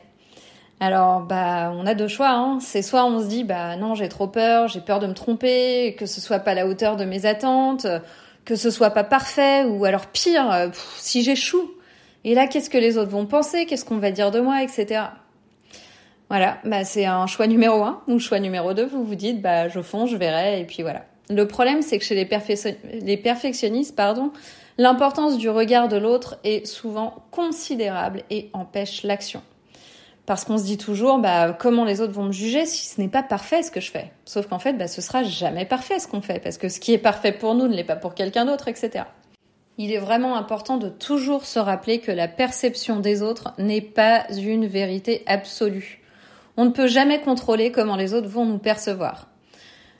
Alors, 0.80 1.20
bah, 1.20 1.72
on 1.74 1.86
a 1.86 1.94
deux 1.94 2.08
choix. 2.08 2.30
Hein. 2.30 2.58
C'est 2.60 2.82
soit 2.82 3.04
on 3.06 3.20
se 3.20 3.26
dit, 3.26 3.44
bah 3.44 3.76
non, 3.76 3.94
j'ai 3.94 4.08
trop 4.08 4.26
peur, 4.26 4.68
j'ai 4.68 4.80
peur 4.80 5.00
de 5.00 5.06
me 5.06 5.14
tromper, 5.14 5.94
que 5.98 6.06
ce 6.06 6.20
soit 6.20 6.40
pas 6.40 6.52
à 6.52 6.54
la 6.54 6.66
hauteur 6.66 6.96
de 6.96 7.04
mes 7.04 7.26
attentes, 7.26 7.86
que 8.44 8.56
ce 8.56 8.70
soit 8.70 8.90
pas 8.90 9.04
parfait, 9.04 9.64
ou 9.64 9.84
alors 9.84 10.06
pire, 10.06 10.50
euh, 10.50 10.68
si 10.96 11.22
j'échoue. 11.22 11.70
Et 12.24 12.34
là, 12.34 12.46
qu'est-ce 12.46 12.70
que 12.70 12.78
les 12.78 12.98
autres 12.98 13.10
vont 13.10 13.26
penser? 13.26 13.66
Qu'est-ce 13.66 13.84
qu'on 13.84 13.98
va 13.98 14.10
dire 14.10 14.30
de 14.30 14.40
moi, 14.40 14.62
etc. 14.62 15.02
Voilà, 16.30 16.58
bah 16.64 16.84
c'est 16.84 17.04
un 17.04 17.26
choix 17.26 17.46
numéro 17.46 17.82
un. 17.82 18.02
Ou 18.08 18.18
choix 18.18 18.40
numéro 18.40 18.74
deux, 18.74 18.86
vous 18.86 19.04
vous 19.04 19.14
dites, 19.14 19.40
bah 19.40 19.68
je 19.68 19.80
fonce, 19.80 20.10
je 20.10 20.16
verrai, 20.16 20.60
et 20.60 20.64
puis 20.64 20.82
voilà. 20.82 21.04
Le 21.30 21.46
problème, 21.46 21.80
c'est 21.82 21.98
que 21.98 22.04
chez 22.04 22.14
les, 22.14 22.28
les 23.00 23.16
perfectionnistes, 23.16 23.94
pardon, 23.94 24.32
l'importance 24.78 25.38
du 25.38 25.48
regard 25.48 25.88
de 25.88 25.96
l'autre 25.96 26.38
est 26.44 26.66
souvent 26.66 27.24
considérable 27.30 28.22
et 28.30 28.50
empêche 28.52 29.02
l'action. 29.04 29.42
Parce 30.26 30.44
qu'on 30.44 30.56
se 30.56 30.64
dit 30.64 30.78
toujours, 30.78 31.18
bah, 31.18 31.52
comment 31.58 31.84
les 31.84 32.00
autres 32.00 32.12
vont 32.12 32.24
me 32.24 32.32
juger 32.32 32.64
si 32.64 32.86
ce 32.86 33.00
n'est 33.00 33.08
pas 33.08 33.22
parfait 33.22 33.62
ce 33.62 33.70
que 33.70 33.80
je 33.80 33.90
fais. 33.90 34.10
Sauf 34.24 34.46
qu'en 34.46 34.58
fait, 34.58 34.72
bah, 34.72 34.88
ce 34.88 35.02
sera 35.02 35.22
jamais 35.22 35.66
parfait 35.66 35.98
ce 35.98 36.08
qu'on 36.08 36.22
fait, 36.22 36.40
parce 36.42 36.56
que 36.56 36.68
ce 36.68 36.80
qui 36.80 36.94
est 36.94 36.98
parfait 36.98 37.32
pour 37.32 37.54
nous 37.54 37.68
ne 37.68 37.74
l'est 37.74 37.84
pas 37.84 37.96
pour 37.96 38.14
quelqu'un 38.14 38.46
d'autre, 38.46 38.68
etc. 38.68 39.04
Il 39.76 39.92
est 39.92 39.98
vraiment 39.98 40.36
important 40.36 40.76
de 40.78 40.88
toujours 40.88 41.44
se 41.44 41.58
rappeler 41.58 41.98
que 41.98 42.12
la 42.12 42.28
perception 42.28 43.00
des 43.00 43.22
autres 43.22 43.52
n'est 43.58 43.80
pas 43.80 44.24
une 44.30 44.66
vérité 44.66 45.22
absolue. 45.26 46.00
On 46.56 46.64
ne 46.64 46.70
peut 46.70 46.86
jamais 46.86 47.20
contrôler 47.20 47.72
comment 47.72 47.96
les 47.96 48.14
autres 48.14 48.28
vont 48.28 48.46
nous 48.46 48.58
percevoir. 48.58 49.28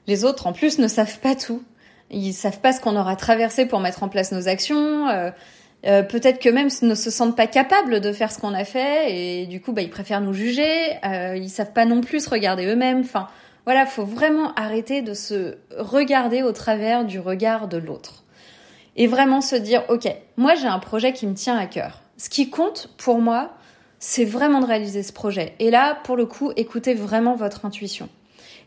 Les 0.06 0.24
autres, 0.24 0.46
en 0.46 0.52
plus, 0.52 0.78
ne 0.78 0.88
savent 0.88 1.18
pas 1.18 1.34
tout. 1.34 1.62
Ils 2.10 2.32
savent 2.32 2.60
pas 2.60 2.72
ce 2.72 2.80
qu'on 2.80 2.96
aura 2.96 3.16
traversé 3.16 3.66
pour 3.66 3.80
mettre 3.80 4.02
en 4.02 4.08
place 4.08 4.30
nos 4.32 4.48
actions. 4.48 5.08
Euh, 5.08 5.30
euh, 5.86 6.02
peut-être 6.02 6.40
que 6.40 6.48
même 6.48 6.68
ne 6.82 6.94
se 6.94 7.10
sentent 7.10 7.36
pas 7.36 7.46
capables 7.46 8.00
de 8.00 8.12
faire 8.12 8.32
ce 8.32 8.38
qu'on 8.38 8.54
a 8.54 8.64
fait 8.64 9.12
et 9.14 9.46
du 9.46 9.60
coup 9.60 9.72
bah, 9.72 9.82
ils 9.82 9.90
préfèrent 9.90 10.20
nous 10.20 10.32
juger, 10.32 10.96
euh, 11.04 11.36
ils 11.36 11.50
savent 11.50 11.72
pas 11.72 11.84
non 11.84 12.00
plus 12.00 12.24
se 12.24 12.30
regarder 12.30 12.66
eux-mêmes. 12.66 13.00
Enfin 13.00 13.28
voilà, 13.66 13.86
faut 13.86 14.04
vraiment 14.04 14.54
arrêter 14.54 15.02
de 15.02 15.14
se 15.14 15.56
regarder 15.76 16.42
au 16.42 16.52
travers 16.52 17.04
du 17.04 17.18
regard 17.18 17.68
de 17.68 17.76
l'autre 17.76 18.24
et 18.96 19.06
vraiment 19.06 19.40
se 19.40 19.56
dire 19.56 19.82
ok, 19.88 20.08
moi 20.36 20.54
j'ai 20.54 20.68
un 20.68 20.78
projet 20.78 21.12
qui 21.12 21.26
me 21.26 21.34
tient 21.34 21.56
à 21.56 21.66
cœur. 21.66 22.02
Ce 22.16 22.28
qui 22.28 22.48
compte 22.48 22.90
pour 22.96 23.18
moi, 23.18 23.50
c'est 23.98 24.24
vraiment 24.24 24.60
de 24.60 24.66
réaliser 24.66 25.02
ce 25.02 25.12
projet. 25.12 25.54
Et 25.58 25.70
là, 25.70 25.98
pour 26.04 26.16
le 26.16 26.26
coup, 26.26 26.52
écoutez 26.56 26.94
vraiment 26.94 27.34
votre 27.34 27.64
intuition 27.64 28.08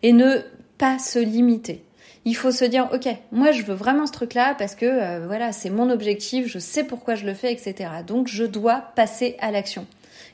et 0.03 0.11
ne 0.11 0.41
pas 0.77 0.99
se 0.99 1.19
limiter 1.19 1.83
il 2.27 2.35
faut 2.35 2.51
se 2.51 2.65
dire 2.65 2.89
ok 2.93 3.07
moi 3.31 3.53
je 3.53 3.63
veux 3.63 3.73
vraiment 3.73 4.05
ce 4.05 4.11
truc 4.11 4.33
là 4.33 4.53
parce 4.59 4.75
que 4.75 4.85
euh, 4.85 5.25
voilà 5.25 5.53
c'est 5.53 5.69
mon 5.69 5.89
objectif 5.89 6.47
je 6.47 6.59
sais 6.59 6.83
pourquoi 6.83 7.15
je 7.15 7.25
le 7.25 7.33
fais 7.33 7.53
etc 7.53 7.89
donc 8.05 8.27
je 8.27 8.43
dois 8.43 8.83
passer 8.95 9.37
à 9.39 9.49
l'action. 9.49 9.87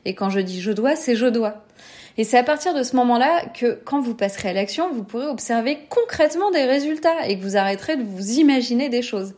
Et 0.04 0.16
quand 0.16 0.32
je 0.32 0.40
dis 0.40 0.60
je 0.60 0.72
dois 0.72 0.96
c'est 0.96 1.16
je 1.16 1.28
dois. 1.28 1.64
Et 2.18 2.24
c'est 2.24 2.38
à 2.38 2.44
partir 2.44 2.74
de 2.74 2.82
ce 2.82 2.96
moment 2.96 3.20
là 3.20 3.46
que 3.46 3.80
quand 3.86 4.02
vous 4.02 4.16
passerez 4.16 4.50
à 4.50 4.54
l'action 4.54 4.92
vous 4.92 5.04
pourrez 5.04 5.28
observer 5.28 5.78
concrètement 5.90 6.50
des 6.50 6.64
résultats 6.64 7.28
et 7.28 7.38
que 7.38 7.44
vous 7.44 7.58
arrêterez 7.58 7.96
de 7.96 8.04
vous 8.04 8.40
imaginer 8.40 8.90
des 8.90 9.04
choses. 9.04 9.36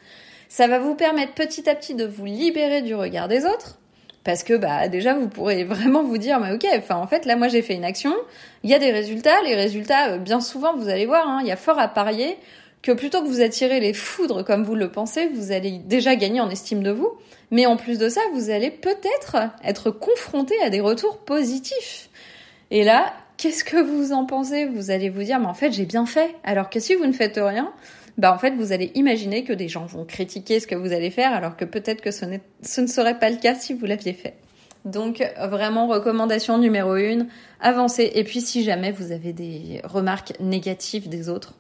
Ça 0.48 0.68
va 0.68 0.80
vous 0.80 0.96
permettre 0.96 1.34
petit 1.34 1.70
à 1.70 1.76
petit 1.76 1.94
de 1.94 2.06
vous 2.06 2.26
libérer 2.26 2.82
du 2.82 2.96
regard 2.96 3.28
des 3.28 3.44
autres 3.44 3.80
parce 4.26 4.44
que 4.44 4.56
bah 4.56 4.90
déjà 4.90 5.14
vous 5.14 5.30
pourrez 5.30 5.64
vraiment 5.64 6.04
vous 6.04 6.18
dire 6.18 6.40
mais 6.42 6.52
ok 6.52 6.66
enfin 6.78 6.96
en 6.96 7.08
fait 7.08 7.26
là 7.26 7.38
moi 7.38 7.48
j'ai 7.48 7.62
fait 7.62 7.76
une 7.76 7.86
action. 7.86 8.14
Il 8.64 8.70
y 8.70 8.74
a 8.74 8.80
des 8.80 8.92
résultats. 8.92 9.42
Les 9.44 9.56
résultats 9.56 10.10
euh, 10.10 10.18
bien 10.18 10.42
souvent 10.42 10.76
vous 10.76 10.90
allez 10.90 11.06
voir 11.06 11.26
hein, 11.30 11.40
il 11.42 11.48
y 11.48 11.52
a 11.52 11.56
fort 11.56 11.80
à 11.80 11.88
parier 11.88 12.36
que 12.82 12.92
plutôt 12.92 13.22
que 13.22 13.28
vous 13.28 13.42
attirer 13.42 13.80
les 13.80 13.94
foudres 13.94 14.44
comme 14.44 14.64
vous 14.64 14.76
le 14.76 14.92
pensez 14.92 15.30
vous 15.30 15.52
allez 15.52 15.78
déjà 15.78 16.16
gagner 16.16 16.42
en 16.42 16.50
estime 16.50 16.84
de 16.84 16.92
vous. 16.92 17.12
Mais 17.52 17.68
en 17.68 17.78
plus 17.78 18.00
de 18.00 18.10
ça 18.10 18.22
vous 18.34 18.50
allez 18.50 18.72
peut-être 18.72 19.38
être 19.64 19.92
confronté 19.92 20.56
à 20.62 20.72
des 20.72 20.82
retours 20.82 21.20
positifs. 21.20 22.10
Et 22.72 22.84
là 22.84 23.14
qu'est-ce 23.38 23.64
que 23.64 23.78
vous 23.78 24.12
en 24.12 24.26
pensez? 24.26 24.66
Vous 24.66 24.90
allez 24.90 25.10
vous 25.10 25.22
dire 25.22 25.40
mais 25.40 25.46
en 25.46 25.54
fait 25.54 25.72
j'ai 25.72 25.86
bien 25.86 26.08
fait. 26.08 26.36
Alors 26.44 26.72
que 26.72 26.80
si 26.80 26.96
vous 26.96 27.06
ne 27.06 27.14
faites 27.14 27.38
rien 27.38 27.72
bah 28.18 28.34
en 28.34 28.38
fait 28.38 28.52
vous 28.52 28.72
allez 28.72 28.92
imaginer 28.96 29.44
que 29.44 29.54
des 29.54 29.68
gens 29.68 29.86
vont 29.86 30.06
critiquer 30.06 30.60
ce 30.60 30.68
que 30.68 30.76
vous 30.76 30.94
allez 30.94 31.10
faire 31.10 31.34
alors 31.34 31.58
que 31.58 31.66
peut-être 31.66 32.02
que 32.02 32.12
ce, 32.12 32.26
ce 32.62 32.82
ne 32.82 32.88
serait 32.88 33.20
pas 33.20 33.30
le 33.30 33.38
cas 33.38 33.56
si 33.56 33.74
vous 33.74 33.86
l'aviez 33.86 34.14
fait. 34.14 34.36
Donc 34.86 35.24
vraiment 35.42 35.88
recommandation 35.88 36.60
numéro 36.60 36.96
une, 36.96 37.28
avancez. 37.60 38.12
Et 38.14 38.24
puis 38.24 38.40
si 38.40 38.64
jamais 38.64 38.92
vous 38.92 39.12
avez 39.12 39.34
des 39.34 39.82
remarques 39.84 40.34
négatives 40.40 41.10
des 41.10 41.28
autres, 41.28 41.56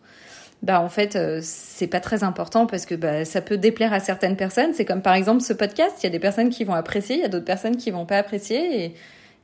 bah 0.62 0.80
en 0.80 0.90
fait 0.90 1.16
euh, 1.16 1.40
c'est 1.42 1.88
pas 1.88 2.00
très 2.00 2.24
important 2.24 2.68
parce 2.68 2.86
que 2.86 2.96
bah, 2.96 3.26
ça 3.26 3.42
peut 3.42 3.58
déplaire 3.58 3.94
à 3.94 4.00
certaines 4.00 4.38
personnes. 4.38 4.74
C'est 4.74 4.86
comme 4.86 5.02
par 5.02 5.16
exemple 5.16 5.42
ce 5.42 5.54
podcast, 5.54 5.96
il 6.02 6.04
y 6.04 6.08
a 6.08 6.12
des 6.12 6.20
personnes 6.20 6.50
qui 6.50 6.64
vont 6.64 6.76
apprécier, 6.76 7.16
il 7.16 7.22
y 7.22 7.26
a 7.26 7.28
d'autres 7.28 7.46
personnes 7.46 7.78
qui 7.78 7.90
vont 7.90 8.06
pas 8.06 8.18
apprécier 8.18 8.94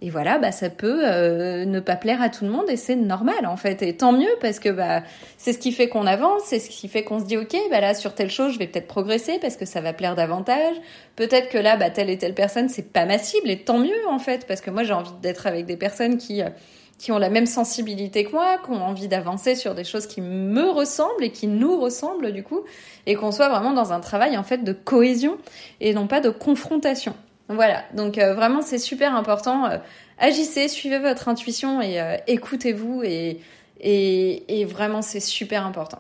et 0.04 0.10
voilà, 0.10 0.40
bah 0.40 0.52
ça 0.52 0.72
peut 0.72 1.02
euh, 1.06 1.64
ne 1.64 1.80
pas 1.80 1.96
plaire 1.96 2.24
à 2.24 2.30
tout 2.30 2.44
le 2.44 2.50
monde 2.50 2.68
et 2.70 2.76
c'est 2.76 2.96
normal 2.96 3.46
en 3.46 3.56
fait. 3.56 3.84
Et 3.84 3.96
tant 3.96 4.12
mieux 4.12 4.36
parce 4.40 4.58
que 4.60 4.70
bah 4.70 5.04
c'est 5.38 5.54
ce 5.54 5.60
qui 5.60 5.72
fait 5.72 5.90
qu'on 5.90 6.08
avance, 6.08 6.42
c'est 6.46 6.58
ce 6.58 6.72
qui 6.72 6.88
fait 6.88 7.04
qu'on 7.04 7.20
se 7.20 7.26
dit 7.26 7.38
ok, 7.38 7.56
bah 7.70 7.82
là 7.82 7.94
sur 7.94 8.16
telle 8.16 8.32
chose 8.32 8.54
je 8.54 8.58
vais 8.58 8.66
peut-être 8.66 8.88
progresser 8.88 9.38
parce 9.40 9.58
que 9.58 9.66
ça 9.66 9.80
va 9.80 9.94
plaire 9.94 10.16
davantage. 10.16 10.76
Peut-être 11.16 11.50
que 11.50 11.60
là 11.60 11.78
bah 11.78 11.92
telle 11.92 12.10
et 12.10 12.18
telle 12.18 12.34
personne 12.34 12.68
c'est 12.68 12.92
pas 12.92 13.06
ma 13.06 13.20
cible 13.20 13.52
et 13.52 13.60
tant 13.60 13.78
mieux 13.78 14.08
en 14.10 14.18
fait 14.18 14.48
parce 14.48 14.60
que 14.62 14.72
moi 14.72 14.84
j'ai 14.84 14.94
envie 14.94 15.14
d'être 15.22 15.46
avec 15.46 15.68
des 15.68 15.78
personnes 15.78 16.18
qui 16.18 16.42
euh, 16.42 16.50
qui 16.98 17.12
ont 17.12 17.20
la 17.20 17.30
même 17.30 17.48
sensibilité 17.48 18.24
que 18.26 18.32
moi, 18.32 18.60
qui 18.64 18.70
ont 18.70 18.84
envie 18.84 19.08
d'avancer 19.08 19.56
sur 19.56 19.74
des 19.74 19.84
choses 19.84 20.06
qui 20.06 20.22
me 20.22 20.70
ressemblent 20.70 21.24
et 21.24 21.32
qui 21.32 21.48
nous 21.48 21.80
ressemblent 21.80 22.32
du 22.32 22.44
coup, 22.44 22.62
et 23.08 23.16
qu'on 23.16 23.32
soit 23.32 23.50
vraiment 23.50 23.74
dans 23.74 23.92
un 23.92 24.00
travail 24.00 24.38
en 24.38 24.44
fait 24.44 24.64
de 24.64 24.72
cohésion 24.72 25.40
et 25.80 25.96
non 25.96 26.06
pas 26.06 26.22
de 26.22 26.30
confrontation. 26.30 27.16
Voilà, 27.54 27.84
donc 27.94 28.18
euh, 28.18 28.34
vraiment 28.34 28.62
c'est 28.62 28.78
super 28.78 29.16
important. 29.16 29.66
Euh, 29.66 29.78
agissez, 30.18 30.68
suivez 30.68 31.00
votre 31.00 31.28
intuition 31.28 31.82
et 31.82 32.00
euh, 32.00 32.18
écoutez-vous 32.28 33.04
et, 33.04 34.66
vraiment 34.66 35.02
c'est 35.02 35.20
super 35.20 35.66
important. 35.66 36.00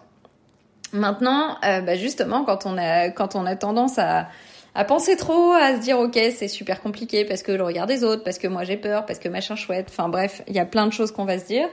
Maintenant, 0.94 1.58
bah 1.62 1.96
justement, 1.96 2.44
quand 2.44 2.66
on 2.66 2.78
a 2.78 3.10
quand 3.10 3.36
on 3.36 3.46
a 3.46 3.56
tendance 3.56 3.98
à 3.98 4.28
à 4.74 4.86
penser 4.86 5.18
trop, 5.18 5.52
à 5.52 5.76
se 5.76 5.82
dire 5.82 6.00
ok 6.00 6.18
c'est 6.34 6.48
super 6.48 6.82
compliqué 6.82 7.26
parce 7.26 7.44
que 7.44 7.52
le 7.52 7.64
regard 7.64 7.88
des 7.88 8.04
autres, 8.04 8.24
parce 8.24 8.38
que 8.38 8.48
moi 8.48 8.64
j'ai 8.64 8.78
peur, 8.78 9.06
parce 9.06 9.20
que 9.20 9.30
machin 9.30 9.56
chouette, 9.56 9.88
enfin 9.90 10.10
bref, 10.10 10.44
il 10.48 10.56
y 10.56 10.60
a 10.60 10.66
plein 10.66 10.86
de 10.86 10.94
choses 10.94 11.12
qu'on 11.12 11.26
va 11.26 11.40
se 11.40 11.46
dire. 11.46 11.68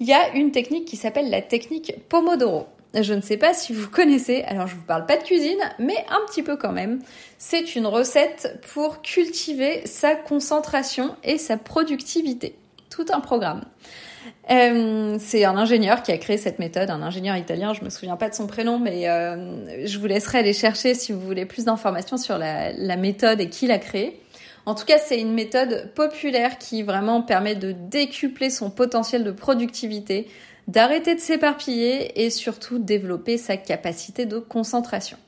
Il 0.00 0.06
y 0.08 0.12
a 0.12 0.34
une 0.34 0.50
technique 0.50 0.84
qui 0.84 0.96
s'appelle 0.96 1.30
la 1.30 1.40
technique 1.40 1.94
Pomodoro. 2.08 2.66
Je 2.94 3.14
ne 3.14 3.22
sais 3.22 3.38
pas 3.38 3.54
si 3.54 3.72
vous 3.72 3.88
connaissez, 3.88 4.42
alors 4.42 4.66
je 4.66 4.74
vous 4.74 4.82
parle 4.82 5.06
pas 5.06 5.16
de 5.16 5.22
cuisine, 5.22 5.60
mais 5.78 5.96
un 6.10 6.20
petit 6.26 6.42
peu 6.42 6.56
quand 6.56 6.72
même. 6.72 7.00
C'est 7.38 7.74
une 7.74 7.86
recette 7.86 8.60
pour 8.72 9.00
cultiver 9.00 9.82
sa 9.86 10.14
concentration 10.14 11.16
et 11.24 11.38
sa 11.38 11.56
productivité. 11.56 12.56
Tout 12.90 13.06
un 13.10 13.20
programme. 13.20 13.62
Euh, 14.50 15.16
c'est 15.18 15.44
un 15.44 15.56
ingénieur 15.56 16.02
qui 16.02 16.12
a 16.12 16.18
créé 16.18 16.36
cette 16.36 16.58
méthode, 16.58 16.90
un 16.90 17.02
ingénieur 17.02 17.36
italien, 17.36 17.72
je 17.72 17.82
me 17.82 17.90
souviens 17.90 18.16
pas 18.16 18.28
de 18.28 18.34
son 18.34 18.46
prénom, 18.46 18.78
mais 18.78 19.08
euh, 19.08 19.86
je 19.86 19.98
vous 19.98 20.06
laisserai 20.06 20.38
aller 20.38 20.52
chercher 20.52 20.94
si 20.94 21.12
vous 21.12 21.20
voulez 21.20 21.46
plus 21.46 21.64
d'informations 21.64 22.16
sur 22.16 22.38
la, 22.38 22.72
la, 22.72 22.96
méthode 22.96 23.40
et 23.40 23.48
qui 23.48 23.66
l'a 23.66 23.78
créée. 23.78 24.20
En 24.64 24.74
tout 24.74 24.84
cas, 24.84 24.98
c'est 24.98 25.20
une 25.20 25.32
méthode 25.32 25.92
populaire 25.94 26.58
qui 26.58 26.82
vraiment 26.82 27.22
permet 27.22 27.56
de 27.56 27.72
décupler 27.72 28.50
son 28.50 28.70
potentiel 28.70 29.24
de 29.24 29.32
productivité, 29.32 30.28
d'arrêter 30.68 31.14
de 31.14 31.20
s'éparpiller 31.20 32.24
et 32.24 32.30
surtout 32.30 32.78
développer 32.78 33.38
sa 33.38 33.56
capacité 33.56 34.26
de 34.26 34.38
concentration. 34.38 35.18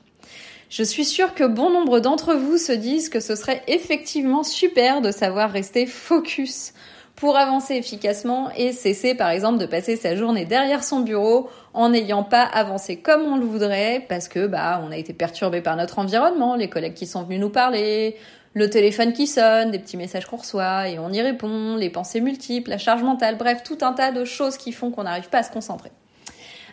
Je 0.69 0.83
suis 0.83 1.05
sûre 1.05 1.35
que 1.35 1.43
bon 1.43 1.69
nombre 1.69 1.99
d'entre 1.99 2.33
vous 2.33 2.57
se 2.57 2.71
disent 2.71 3.09
que 3.09 3.19
ce 3.19 3.35
serait 3.35 3.61
effectivement 3.67 4.43
super 4.43 5.01
de 5.01 5.11
savoir 5.11 5.51
rester 5.51 5.85
focus 5.85 6.73
pour 7.15 7.37
avancer 7.37 7.75
efficacement 7.75 8.49
et 8.57 8.73
cesser 8.73 9.15
par 9.15 9.29
exemple 9.29 9.57
de 9.57 9.65
passer 9.65 9.95
sa 9.95 10.15
journée 10.15 10.45
derrière 10.45 10.83
son 10.83 10.99
bureau 10.99 11.49
en 11.73 11.89
n'ayant 11.89 12.23
pas 12.23 12.43
avancé 12.43 12.97
comme 12.97 13.21
on 13.21 13.37
le 13.37 13.45
voudrait 13.45 14.05
parce 14.09 14.27
que 14.27 14.47
bah 14.47 14.81
on 14.85 14.91
a 14.91 14.97
été 14.97 15.13
perturbé 15.13 15.61
par 15.61 15.77
notre 15.77 15.99
environnement, 15.99 16.55
les 16.55 16.69
collègues 16.69 16.93
qui 16.93 17.07
sont 17.07 17.23
venus 17.23 17.39
nous 17.39 17.49
parler, 17.49 18.17
le 18.55 18.69
téléphone 18.69 19.11
qui 19.11 19.27
sonne, 19.27 19.71
des 19.71 19.79
petits 19.79 19.97
messages 19.97 20.25
qu'on 20.25 20.37
reçoit 20.37 20.87
et 20.87 20.97
on 20.97 21.11
y 21.11 21.21
répond, 21.21 21.75
les 21.75 21.89
pensées 21.89 22.21
multiples, 22.21 22.69
la 22.69 22.77
charge 22.77 23.03
mentale, 23.03 23.37
bref, 23.37 23.63
tout 23.63 23.77
un 23.81 23.91
tas 23.91 24.11
de 24.11 24.23
choses 24.23 24.55
qui 24.55 24.71
font 24.71 24.91
qu'on 24.91 25.03
n'arrive 25.03 25.29
pas 25.29 25.39
à 25.39 25.43
se 25.43 25.51
concentrer. 25.51 25.91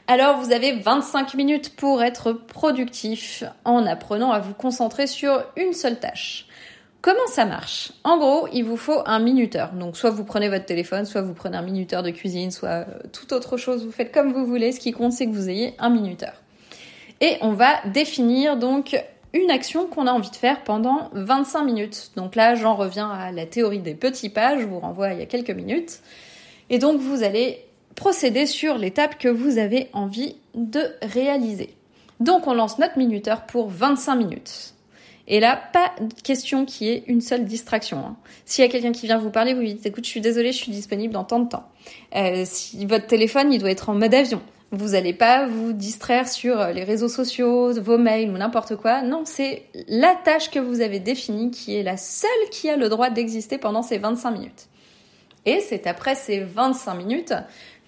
Alors 0.07 0.39
vous 0.39 0.53
avez 0.53 0.73
25 0.73 1.35
minutes 1.35 1.75
pour 1.75 2.03
être 2.03 2.33
productif 2.33 3.43
en 3.65 3.85
apprenant 3.85 4.31
à 4.31 4.39
vous 4.39 4.55
concentrer 4.55 5.09
sur 5.09 5.45
une 5.57 5.73
seule 5.73 5.99
tâche. 5.99 6.47
Comment 7.01 7.27
ça 7.27 7.47
marche? 7.47 7.91
En 8.05 8.17
gros, 8.17 8.47
il 8.53 8.63
vous 8.63 8.77
faut 8.77 9.03
un 9.07 9.19
minuteur. 9.19 9.73
Donc 9.73 9.97
soit 9.97 10.11
vous 10.11 10.25
prenez 10.25 10.49
votre 10.49 10.67
téléphone, 10.67 11.05
soit 11.05 11.21
vous 11.21 11.35
prenez 11.35 11.57
un 11.57 11.63
minuteur 11.63 12.05
de 12.05 12.11
cuisine, 12.11 12.53
soit 12.53 12.69
euh, 12.69 12.85
toute 13.13 13.33
autre 13.33 13.57
chose, 13.57 13.85
vous 13.85 13.91
faites 13.91 14.13
comme 14.13 14.33
vous 14.33 14.47
voulez. 14.47 14.71
Ce 14.71 14.79
qui 14.79 14.93
compte, 14.93 15.13
c'est 15.13 15.27
que 15.27 15.33
vous 15.33 15.49
ayez 15.49 15.75
un 15.81 15.91
minuteur. 15.91 16.35
Et 17.21 17.39
on 17.41 17.55
va 17.55 17.81
définir 17.87 18.57
donc 18.57 18.97
une 19.35 19.51
action 19.51 19.87
qu'on 19.87 20.07
a 20.07 20.13
envie 20.13 20.31
de 20.31 20.37
faire 20.37 20.63
pendant 20.63 21.11
25 21.13 21.65
minutes. 21.65 22.11
Donc 22.17 22.37
là, 22.37 22.55
j'en 22.55 22.75
reviens 22.75 23.11
à 23.11 23.33
la 23.33 23.47
théorie 23.47 23.81
des 23.81 23.95
petits 23.95 24.29
pas, 24.29 24.59
je 24.59 24.65
vous 24.65 24.79
renvoie 24.79 25.13
il 25.13 25.19
y 25.19 25.23
a 25.23 25.27
quelques 25.27 25.51
minutes. 25.51 26.01
Et 26.71 26.79
donc 26.79 27.01
vous 27.01 27.23
allez 27.23 27.65
procéder 27.95 28.47
sur 28.47 28.79
l'étape 28.79 29.19
que 29.19 29.29
vous 29.29 29.59
avez 29.59 29.89
envie 29.93 30.37
de 30.55 30.93
réaliser. 31.03 31.75
Donc 32.21 32.47
on 32.47 32.55
lance 32.55 32.79
notre 32.79 32.99
minuteur 32.99 33.47
pour 33.47 33.69
25 33.69 34.15
minutes. 34.17 34.75
Et 35.29 35.41
là, 35.41 35.61
pas 35.73 35.93
de 36.01 36.21
question 36.23 36.65
qui 36.65 36.91
est 36.91 37.05
une 37.07 37.21
seule 37.21 37.45
distraction. 37.45 37.99
Hein. 37.99 38.17
S'il 38.45 38.65
y 38.65 38.69
a 38.69 38.71
quelqu'un 38.71 38.93
qui 38.93 39.07
vient 39.07 39.19
vous 39.19 39.31
parler, 39.31 39.55
vous 39.55 39.61
lui 39.61 39.75
dites 39.75 39.87
écoute, 39.87 40.05
je 40.05 40.11
suis 40.11 40.21
désolée, 40.21 40.53
je 40.53 40.59
suis 40.59 40.73
disponible 40.73 41.15
dans 41.15 41.25
tant 41.25 41.39
de 41.39 41.49
temps. 41.49 41.69
Euh, 42.17 42.43
si 42.45 42.85
votre 42.87 43.07
téléphone, 43.07 43.53
il 43.53 43.59
doit 43.59 43.71
être 43.71 43.89
en 43.89 43.95
mode 43.95 44.15
avion. 44.15 44.43
Vous 44.75 44.93
n'allez 44.93 45.13
pas 45.13 45.47
vous 45.47 45.75
distraire 45.75 46.27
sur 46.27 46.67
les 46.69 46.83
réseaux 46.83 47.09
sociaux, 47.09 47.79
vos 47.79 47.99
mails 47.99 48.31
ou 48.31 48.39
n'importe 48.39 48.77
quoi. 48.77 49.03
Non, 49.03 49.25
c'est 49.27 49.65
la 49.87 50.15
tâche 50.25 50.51
que 50.51 50.59
vous 50.59 50.81
avez 50.81 50.99
définie 50.99 51.51
qui 51.51 51.77
est 51.77 51.83
la 51.83 51.99
seule 51.99 52.31
qui 52.51 52.71
a 52.71 52.79
le 52.79 52.89
droit 52.89 53.11
d'exister 53.11 53.59
pendant 53.59 53.83
ces 53.83 53.99
25 53.99 54.31
minutes. 54.31 54.69
Et 55.45 55.61
c'est 55.61 55.87
après 55.87 56.15
ces 56.15 56.41
25 56.41 56.95
minutes 56.95 57.35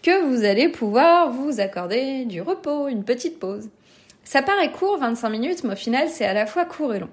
que 0.02 0.26
vous 0.26 0.44
allez 0.44 0.68
pouvoir 0.68 1.30
vous 1.32 1.58
accorder 1.58 2.26
du 2.26 2.42
repos, 2.42 2.88
une 2.88 3.04
petite 3.04 3.38
pause. 3.38 3.70
Ça 4.22 4.42
paraît 4.42 4.70
court, 4.70 4.98
25 4.98 5.30
minutes, 5.30 5.64
mais 5.64 5.72
au 5.72 5.76
final, 5.76 6.10
c'est 6.10 6.26
à 6.26 6.34
la 6.34 6.44
fois 6.44 6.66
court 6.66 6.94
et 6.94 6.98
long. 6.98 7.10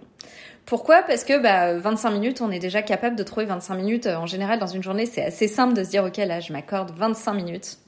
Pourquoi? 0.65 1.01
Parce 1.01 1.23
que 1.23 1.41
bah, 1.41 1.77
25 1.77 2.12
minutes, 2.12 2.41
on 2.41 2.51
est 2.51 2.60
déjà 2.60 2.81
capable 2.81 3.15
de 3.15 3.23
trouver 3.23 3.45
25 3.45 3.75
minutes. 3.75 4.07
En 4.07 4.25
général, 4.25 4.60
dans 4.60 4.67
une 4.67 4.84
journée, 4.84 5.05
c'est 5.05 5.23
assez 5.23 5.47
simple 5.47 5.73
de 5.73 5.86
se 5.86 5.89
dire, 5.91 6.03
OK, 6.03 6.17
là, 6.17 6.41
je 6.41 6.51
m'accorde 6.51 6.91
25 6.97 7.34
minutes. 7.34 7.81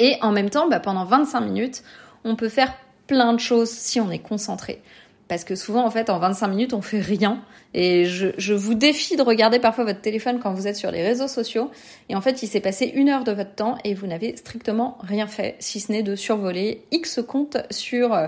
Et 0.00 0.16
en 0.22 0.32
même 0.32 0.50
temps, 0.50 0.68
bah, 0.68 0.80
pendant 0.80 1.04
25 1.04 1.40
minutes, 1.42 1.84
on 2.24 2.34
peut 2.34 2.48
faire 2.48 2.74
plein 3.06 3.32
de 3.32 3.38
choses 3.38 3.70
si 3.70 4.00
on 4.00 4.10
est 4.10 4.18
concentré. 4.18 4.82
Parce 5.28 5.44
que 5.44 5.54
souvent, 5.54 5.86
en 5.86 5.90
fait, 5.92 6.10
en 6.10 6.18
25 6.18 6.48
minutes, 6.48 6.74
on 6.74 6.82
fait 6.82 6.98
rien. 6.98 7.40
Et 7.72 8.06
je, 8.06 8.52
vous 8.52 8.74
défie 8.74 9.16
de 9.16 9.22
regarder 9.22 9.60
parfois 9.60 9.84
votre 9.84 10.00
téléphone 10.00 10.40
quand 10.40 10.52
vous 10.52 10.66
êtes 10.66 10.74
sur 10.74 10.90
les 10.90 11.06
réseaux 11.06 11.28
sociaux. 11.28 11.70
Et 12.08 12.16
en 12.16 12.20
fait, 12.20 12.42
il 12.42 12.48
s'est 12.48 12.60
passé 12.60 12.90
une 12.92 13.08
heure 13.08 13.22
de 13.22 13.30
votre 13.30 13.54
temps 13.54 13.78
et 13.84 13.94
vous 13.94 14.08
n'avez 14.08 14.36
strictement 14.36 14.98
rien 15.02 15.28
fait, 15.28 15.54
si 15.60 15.78
ce 15.78 15.92
n'est 15.92 16.02
de 16.02 16.16
survoler 16.16 16.82
X 16.90 17.20
compte 17.24 17.58
sur 17.70 18.12
euh, 18.12 18.26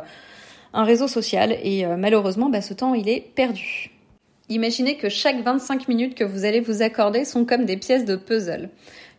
un 0.75 0.85
réseau 0.85 1.09
social 1.09 1.57
et 1.61 1.85
euh, 1.85 1.97
malheureusement, 1.97 2.51
bah, 2.51 2.61
ce 2.61 2.73
temps, 2.73 2.95
il 2.95 3.09
est 3.09 3.21
perdu. 3.35 3.91
Imaginez 4.49 4.97
que 4.97 5.09
chaque 5.09 5.43
25 5.43 5.89
minutes 5.89 6.15
que 6.15 6.25
vous 6.25 6.45
allez 6.45 6.61
vous 6.61 6.83
accorder 6.83 7.25
sont 7.25 7.45
comme 7.45 7.65
des 7.65 7.77
pièces 7.77 8.05
de 8.05 8.15
puzzle. 8.15 8.69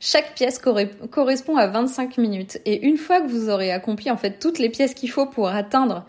Chaque 0.06 0.36
pièce 0.36 0.60
correspond 0.60 1.56
à 1.56 1.68
25 1.68 2.18
minutes 2.18 2.60
et 2.66 2.86
une 2.86 2.98
fois 2.98 3.22
que 3.22 3.28
vous 3.30 3.48
aurez 3.48 3.72
accompli 3.72 4.12
en 4.12 4.18
fait 4.18 4.38
toutes 4.38 4.60
les 4.60 4.68
pièces 4.68 4.94
qu'il 4.94 5.10
faut 5.10 5.28
pour 5.28 5.48
atteindre 5.48 6.04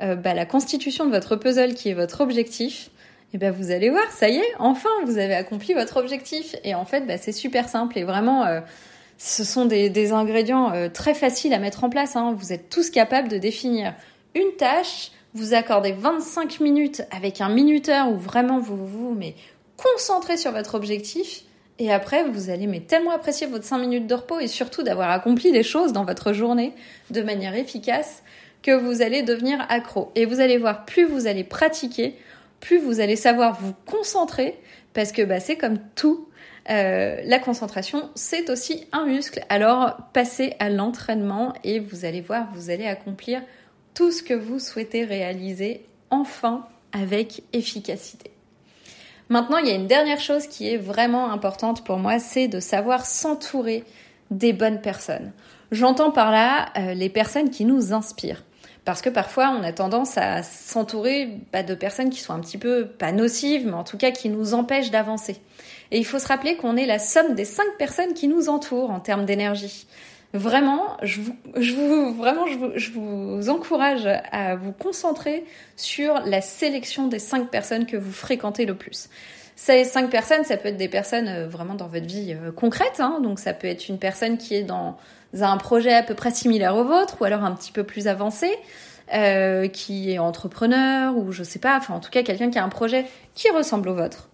euh, 0.00 0.14
bah, 0.14 0.34
la 0.34 0.46
constitution 0.46 1.04
de 1.04 1.10
votre 1.10 1.34
puzzle 1.34 1.74
qui 1.74 1.88
est 1.88 1.94
votre 1.94 2.20
objectif, 2.20 2.90
et 3.34 3.38
ben 3.38 3.50
vous 3.50 3.72
allez 3.72 3.90
voir, 3.90 4.08
ça 4.12 4.28
y 4.28 4.36
est, 4.36 4.54
enfin 4.60 4.88
vous 5.04 5.18
avez 5.18 5.34
accompli 5.34 5.74
votre 5.74 5.96
objectif. 5.96 6.54
Et 6.62 6.76
en 6.76 6.84
fait, 6.84 7.08
bah, 7.08 7.18
c'est 7.18 7.32
super 7.32 7.68
simple 7.68 7.98
et 7.98 8.04
vraiment, 8.04 8.46
euh, 8.46 8.60
ce 9.18 9.42
sont 9.42 9.64
des, 9.66 10.12
ingrédients 10.12 10.72
très 10.94 11.14
faciles 11.14 11.52
à 11.52 11.58
mettre 11.58 11.82
en 11.82 11.90
place. 11.90 12.14
Hein. 12.14 12.36
Vous 12.38 12.52
êtes 12.52 12.70
tous 12.70 12.88
capables 12.88 13.26
de 13.26 13.38
définir 13.38 13.94
une 14.36 14.52
tâche, 14.58 15.10
vous 15.34 15.54
accordez 15.54 15.90
25 15.90 16.60
minutes 16.60 17.02
avec 17.10 17.40
un 17.40 17.48
minuteur 17.48 18.12
où 18.12 18.16
vraiment 18.16 18.60
vous 18.60 18.86
vous 18.86 19.12
mais 19.12 19.34
concentrez 19.76 20.36
sur 20.36 20.52
votre 20.52 20.76
objectif 20.76 21.42
et 21.80 21.90
après 21.90 22.22
vous 22.22 22.50
allez 22.50 22.68
mais 22.68 22.80
tellement 22.80 23.10
apprécier 23.10 23.48
votre 23.48 23.64
5 23.64 23.78
minutes 23.78 24.06
de 24.06 24.14
repos 24.14 24.38
et 24.38 24.46
surtout 24.46 24.84
d'avoir 24.84 25.10
accompli 25.10 25.50
des 25.50 25.64
choses 25.64 25.92
dans 25.92 26.04
votre 26.04 26.32
journée 26.32 26.74
de 27.10 27.22
manière 27.22 27.56
efficace 27.56 28.22
que 28.62 28.72
vous 28.72 29.02
allez 29.02 29.22
devenir 29.22 29.64
accro. 29.68 30.12
Et 30.14 30.26
vous 30.26 30.40
allez 30.40 30.58
voir, 30.58 30.84
plus 30.84 31.04
vous 31.04 31.26
allez 31.26 31.44
pratiquer, 31.44 32.16
plus 32.60 32.78
vous 32.78 33.00
allez 33.00 33.16
savoir 33.16 33.58
vous 33.60 33.72
concentrer 33.86 34.58
parce 34.92 35.12
que 35.12 35.22
bah, 35.22 35.40
c'est 35.40 35.56
comme 35.56 35.78
tout. 35.96 36.28
Euh, 36.68 37.20
la 37.24 37.38
concentration, 37.38 38.10
c'est 38.14 38.50
aussi 38.50 38.86
un 38.92 39.06
muscle. 39.06 39.42
Alors 39.48 39.96
passez 40.12 40.54
à 40.58 40.68
l'entraînement 40.68 41.54
et 41.64 41.78
vous 41.80 42.04
allez 42.04 42.20
voir, 42.20 42.48
vous 42.54 42.68
allez 42.68 42.86
accomplir 42.86 43.40
tout 43.94 44.12
ce 44.12 44.22
que 44.22 44.34
vous 44.34 44.58
souhaitez 44.58 45.04
réaliser 45.04 45.86
enfin 46.10 46.66
avec 46.92 47.42
efficacité. 47.54 48.30
Maintenant, 49.30 49.58
il 49.58 49.68
y 49.68 49.70
a 49.70 49.76
une 49.76 49.86
dernière 49.86 50.18
chose 50.18 50.48
qui 50.48 50.68
est 50.68 50.76
vraiment 50.76 51.30
importante 51.30 51.84
pour 51.84 51.98
moi, 51.98 52.18
c'est 52.18 52.48
de 52.48 52.58
savoir 52.58 53.06
s'entourer 53.06 53.84
des 54.32 54.52
bonnes 54.52 54.80
personnes. 54.80 55.30
J'entends 55.70 56.10
par 56.10 56.32
là 56.32 56.70
euh, 56.76 56.94
les 56.94 57.08
personnes 57.08 57.50
qui 57.50 57.64
nous 57.64 57.92
inspirent. 57.92 58.42
Parce 58.84 59.02
que 59.02 59.08
parfois, 59.08 59.56
on 59.56 59.62
a 59.62 59.72
tendance 59.72 60.18
à 60.18 60.42
s'entourer 60.42 61.38
bah, 61.52 61.62
de 61.62 61.76
personnes 61.76 62.10
qui 62.10 62.18
sont 62.18 62.32
un 62.32 62.40
petit 62.40 62.58
peu, 62.58 62.88
pas 62.88 63.12
nocives, 63.12 63.66
mais 63.66 63.74
en 63.74 63.84
tout 63.84 63.98
cas 63.98 64.10
qui 64.10 64.30
nous 64.30 64.52
empêchent 64.52 64.90
d'avancer. 64.90 65.36
Et 65.92 65.98
il 65.98 66.04
faut 66.04 66.18
se 66.18 66.26
rappeler 66.26 66.56
qu'on 66.56 66.76
est 66.76 66.86
la 66.86 66.98
somme 66.98 67.36
des 67.36 67.44
cinq 67.44 67.76
personnes 67.78 68.14
qui 68.14 68.26
nous 68.26 68.48
entourent 68.48 68.90
en 68.90 68.98
termes 68.98 69.26
d'énergie. 69.26 69.86
Vraiment, 70.32 70.96
je 71.02 71.20
vous, 71.20 72.14
vraiment, 72.14 72.46
je 72.46 72.56
vous, 72.56 72.70
je 72.76 72.90
vous 72.92 73.48
encourage 73.48 74.08
à 74.30 74.54
vous 74.54 74.70
concentrer 74.70 75.44
sur 75.76 76.20
la 76.24 76.40
sélection 76.40 77.08
des 77.08 77.18
cinq 77.18 77.50
personnes 77.50 77.84
que 77.84 77.96
vous 77.96 78.12
fréquentez 78.12 78.64
le 78.64 78.76
plus. 78.76 79.08
Ces 79.62 79.84
cinq 79.84 80.08
personnes, 80.08 80.42
ça 80.44 80.56
peut 80.56 80.68
être 80.68 80.78
des 80.78 80.88
personnes 80.88 81.28
euh, 81.28 81.46
vraiment 81.46 81.74
dans 81.74 81.86
votre 81.86 82.06
vie 82.06 82.32
euh, 82.32 82.50
concrète. 82.50 82.98
Hein. 82.98 83.20
donc 83.22 83.38
ça 83.38 83.52
peut 83.52 83.66
être 83.66 83.90
une 83.90 83.98
personne 83.98 84.38
qui 84.38 84.54
est 84.54 84.62
dans 84.62 84.96
un 85.38 85.56
projet 85.58 85.92
à 85.92 86.02
peu 86.02 86.14
près 86.14 86.30
similaire 86.30 86.76
au 86.76 86.84
vôtre 86.84 87.16
ou 87.20 87.24
alors 87.24 87.44
un 87.44 87.52
petit 87.52 87.70
peu 87.70 87.84
plus 87.84 88.08
avancé. 88.08 88.48
Euh, 89.12 89.66
qui 89.66 90.12
est 90.12 90.20
entrepreneur 90.20 91.16
ou 91.16 91.32
je 91.32 91.42
sais 91.42 91.58
pas, 91.58 91.76
enfin 91.76 91.94
en 91.94 91.98
tout 91.98 92.10
cas 92.10 92.22
quelqu'un 92.22 92.48
qui 92.48 92.60
a 92.60 92.64
un 92.64 92.68
projet 92.68 93.06
qui 93.34 93.50
ressemble 93.50 93.88
au 93.88 93.94
vôtre. 93.94 94.28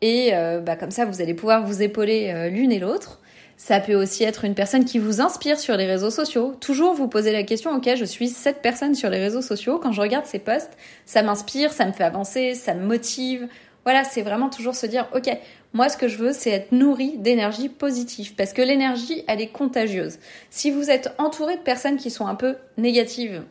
Et 0.00 0.32
bah, 0.64 0.76
comme 0.76 0.90
ça, 0.90 1.04
vous 1.04 1.20
allez 1.20 1.34
pouvoir 1.34 1.64
vous 1.64 1.82
épauler 1.82 2.50
l'une 2.50 2.70
et 2.72 2.78
l'autre. 2.78 3.20
Ça 3.58 3.80
peut 3.80 3.96
aussi 3.96 4.22
être 4.22 4.44
une 4.44 4.54
personne 4.54 4.84
qui 4.84 5.00
vous 5.00 5.20
inspire 5.20 5.58
sur 5.58 5.76
les 5.76 5.84
réseaux 5.84 6.12
sociaux. 6.12 6.54
Toujours 6.60 6.94
vous 6.94 7.08
poser 7.08 7.32
la 7.32 7.42
question, 7.42 7.72
ok, 7.72 7.90
je 7.96 8.04
suis 8.04 8.28
cette 8.28 8.62
personne 8.62 8.94
sur 8.94 9.10
les 9.10 9.18
réseaux 9.18 9.42
sociaux. 9.42 9.80
Quand 9.82 9.90
je 9.90 10.00
regarde 10.00 10.26
ces 10.26 10.38
posts, 10.38 10.70
ça 11.06 11.22
m'inspire, 11.22 11.72
ça 11.72 11.84
me 11.84 11.90
fait 11.90 12.04
avancer, 12.04 12.54
ça 12.54 12.72
me 12.72 12.86
motive. 12.86 13.48
Voilà, 13.82 14.04
c'est 14.04 14.22
vraiment 14.22 14.48
toujours 14.48 14.76
se 14.76 14.86
dire, 14.86 15.08
ok, 15.12 15.36
moi 15.72 15.88
ce 15.88 15.96
que 15.96 16.06
je 16.06 16.18
veux, 16.18 16.32
c'est 16.32 16.50
être 16.50 16.70
nourri 16.70 17.18
d'énergie 17.18 17.68
positive, 17.68 18.36
parce 18.36 18.52
que 18.52 18.62
l'énergie, 18.62 19.24
elle 19.26 19.40
est 19.40 19.48
contagieuse. 19.48 20.18
Si 20.50 20.70
vous 20.70 20.88
êtes 20.88 21.12
entouré 21.18 21.56
de 21.56 21.62
personnes 21.62 21.96
qui 21.96 22.12
sont 22.12 22.28
un 22.28 22.36
peu 22.36 22.54
négatives, 22.76 23.42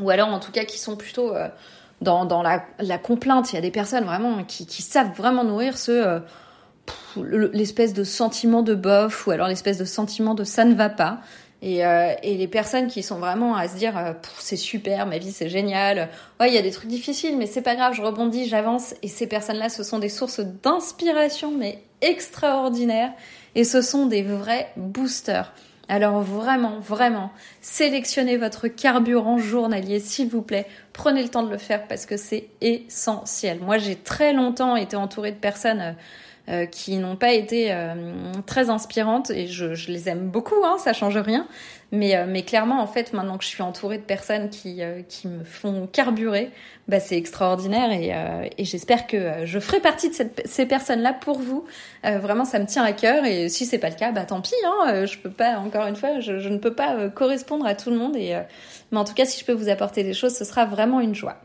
ou 0.00 0.08
alors 0.08 0.28
en 0.28 0.40
tout 0.40 0.52
cas 0.52 0.64
qui 0.64 0.78
sont 0.78 0.96
plutôt 0.96 1.36
euh, 1.36 1.48
dans, 2.00 2.24
dans 2.24 2.40
la, 2.42 2.64
la, 2.78 2.96
complainte, 2.96 3.52
il 3.52 3.56
y 3.56 3.58
a 3.58 3.62
des 3.62 3.70
personnes 3.70 4.04
vraiment 4.04 4.42
qui, 4.44 4.64
qui 4.64 4.80
savent 4.80 5.12
vraiment 5.14 5.44
nourrir 5.44 5.76
ce... 5.76 5.92
Euh, 5.92 6.20
l'espèce 7.52 7.92
de 7.92 8.04
sentiment 8.04 8.62
de 8.62 8.74
bof 8.74 9.26
ou 9.26 9.30
alors 9.30 9.48
l'espèce 9.48 9.78
de 9.78 9.84
sentiment 9.84 10.34
de 10.34 10.44
ça 10.44 10.64
ne 10.64 10.74
va 10.74 10.88
pas. 10.88 11.20
Et, 11.60 11.84
euh, 11.84 12.14
et, 12.22 12.36
les 12.36 12.46
personnes 12.46 12.86
qui 12.86 13.02
sont 13.02 13.18
vraiment 13.18 13.56
à 13.56 13.66
se 13.66 13.76
dire 13.76 13.98
euh, 13.98 14.12
c'est 14.38 14.56
super, 14.56 15.06
ma 15.06 15.18
vie 15.18 15.32
c'est 15.32 15.48
génial, 15.48 16.08
ouais 16.38 16.50
il 16.50 16.54
y 16.54 16.58
a 16.58 16.62
des 16.62 16.70
trucs 16.70 16.88
difficiles 16.88 17.36
mais 17.36 17.46
c'est 17.46 17.62
pas 17.62 17.74
grave, 17.74 17.94
je 17.94 18.02
rebondis, 18.02 18.46
j'avance 18.46 18.94
et 19.02 19.08
ces 19.08 19.26
personnes-là 19.26 19.68
ce 19.68 19.82
sont 19.82 19.98
des 19.98 20.08
sources 20.08 20.38
d'inspiration 20.38 21.50
mais 21.50 21.82
extraordinaires 22.00 23.10
et 23.56 23.64
ce 23.64 23.82
sont 23.82 24.06
des 24.06 24.22
vrais 24.22 24.70
boosters. 24.76 25.52
Alors 25.88 26.20
vraiment, 26.20 26.78
vraiment, 26.80 27.32
sélectionnez 27.60 28.36
votre 28.36 28.68
carburant 28.68 29.38
journalier 29.38 29.98
s'il 29.98 30.28
vous 30.28 30.42
plaît, 30.42 30.66
prenez 30.92 31.22
le 31.22 31.28
temps 31.28 31.42
de 31.42 31.50
le 31.50 31.58
faire 31.58 31.88
parce 31.88 32.06
que 32.06 32.16
c'est 32.16 32.50
essentiel. 32.60 33.58
Moi 33.62 33.78
j'ai 33.78 33.96
très 33.96 34.32
longtemps 34.32 34.76
été 34.76 34.94
entourée 34.94 35.32
de 35.32 35.38
personnes 35.38 35.80
euh, 35.80 35.92
euh, 36.48 36.64
qui 36.64 36.96
n'ont 36.96 37.16
pas 37.16 37.32
été 37.32 37.72
euh, 37.72 37.92
très 38.46 38.70
inspirantes 38.70 39.28
et 39.28 39.46
je, 39.46 39.74
je, 39.74 39.92
les 39.92 40.08
aime 40.08 40.30
beaucoup, 40.30 40.64
hein, 40.64 40.76
ça 40.78 40.94
change 40.94 41.18
rien. 41.18 41.46
Mais, 41.92 42.16
euh, 42.16 42.24
mais 42.26 42.42
clairement, 42.42 42.80
en 42.80 42.86
fait, 42.86 43.12
maintenant 43.12 43.36
que 43.36 43.44
je 43.44 43.50
suis 43.50 43.62
entourée 43.62 43.98
de 43.98 44.02
personnes 44.02 44.48
qui, 44.48 44.80
qui 45.10 45.28
me 45.28 45.44
font 45.44 45.86
carburer, 45.86 46.50
bah, 46.86 47.00
c'est 47.00 47.18
extraordinaire 47.18 47.92
et, 47.92 48.14
et 48.56 48.64
j'espère 48.64 49.06
que 49.06 49.44
je 49.44 49.58
ferai 49.58 49.80
partie 49.80 50.08
de 50.08 50.14
cette, 50.14 50.40
ces 50.46 50.64
personnes-là 50.64 51.12
pour 51.12 51.38
vous. 51.38 51.66
vraiment, 52.02 52.46
ça 52.46 52.58
me 52.58 52.66
tient 52.66 52.84
à 52.84 52.92
cœur 52.92 53.26
et 53.26 53.50
si 53.50 53.66
c'est 53.66 53.78
pas 53.78 53.90
le 53.90 53.96
cas, 53.96 54.12
bah 54.12 54.24
tant 54.24 54.40
pis. 54.40 54.54
Hein, 54.64 55.04
je 55.04 55.18
peux 55.18 55.30
pas, 55.30 55.58
encore 55.58 55.86
une 55.86 55.96
fois, 55.96 56.20
je, 56.20 56.38
je 56.38 56.48
ne 56.48 56.56
peux 56.56 56.74
pas 56.74 57.10
correspondre 57.10 57.66
à 57.66 57.74
tout 57.74 57.90
le 57.90 57.96
monde. 57.96 58.16
Et, 58.16 58.38
mais 58.90 58.98
en 58.98 59.04
tout 59.04 59.14
cas, 59.14 59.26
si 59.26 59.38
je 59.38 59.44
peux 59.44 59.52
vous 59.52 59.68
apporter 59.68 60.02
des 60.02 60.14
choses, 60.14 60.34
ce 60.34 60.44
sera 60.44 60.64
vraiment 60.64 61.00
une 61.00 61.14
joie. 61.14 61.36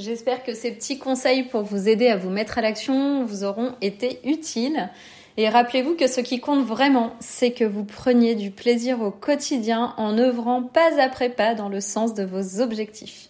J'espère 0.00 0.42
que 0.42 0.54
ces 0.54 0.72
petits 0.72 0.98
conseils 0.98 1.42
pour 1.42 1.60
vous 1.60 1.86
aider 1.86 2.08
à 2.08 2.16
vous 2.16 2.30
mettre 2.30 2.56
à 2.56 2.62
l'action 2.62 3.22
vous 3.22 3.44
auront 3.44 3.74
été 3.82 4.18
utiles. 4.24 4.88
Et 5.36 5.50
rappelez-vous 5.50 5.94
que 5.94 6.06
ce 6.06 6.22
qui 6.22 6.40
compte 6.40 6.64
vraiment, 6.64 7.12
c'est 7.20 7.50
que 7.50 7.64
vous 7.64 7.84
preniez 7.84 8.34
du 8.34 8.50
plaisir 8.50 9.02
au 9.02 9.10
quotidien 9.10 9.92
en 9.98 10.16
œuvrant 10.16 10.62
pas 10.62 10.98
après 10.98 11.28
pas 11.28 11.54
dans 11.54 11.68
le 11.68 11.82
sens 11.82 12.14
de 12.14 12.22
vos 12.22 12.62
objectifs. 12.62 13.28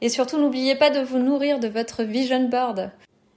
Et 0.00 0.08
surtout, 0.08 0.38
n'oubliez 0.38 0.76
pas 0.76 0.88
de 0.88 1.00
vous 1.00 1.18
nourrir 1.18 1.58
de 1.58 1.68
votre 1.68 2.04
vision 2.04 2.48
board. 2.48 2.90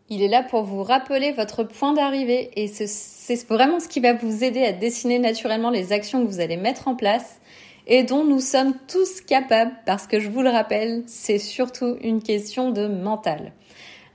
Il 0.08 0.24
est 0.24 0.30
là 0.30 0.42
pour 0.42 0.64
vous 0.64 0.84
rappeler 0.84 1.34
votre 1.34 1.64
point 1.64 1.92
d'arrivée 1.92 2.52
et 2.56 2.70
c'est 2.70 3.48
vraiment 3.50 3.82
ce 3.82 3.90
qui 3.90 4.00
va 4.00 4.14
vous 4.14 4.46
aider 4.46 4.64
à 4.64 4.72
dessiner 4.72 5.20
naturellement 5.20 5.72
les 5.72 5.92
actions 5.92 6.24
que 6.24 6.32
vous 6.32 6.40
allez 6.40 6.58
mettre 6.58 6.88
en 6.88 6.96
place 6.96 7.41
et 7.88 8.04
dont 8.04 8.24
nous 8.24 8.40
sommes 8.40 8.74
tous 8.88 9.22
capables 9.22 9.74
parce 9.86 10.08
que 10.08 10.20
je 10.20 10.30
vous 10.30 10.42
le 10.42 10.50
rappelle, 10.50 11.04
c'est 11.08 11.40
surtout 11.40 11.98
une 12.02 12.22
question 12.22 12.72
de 12.72 12.88
mental. 12.88 13.54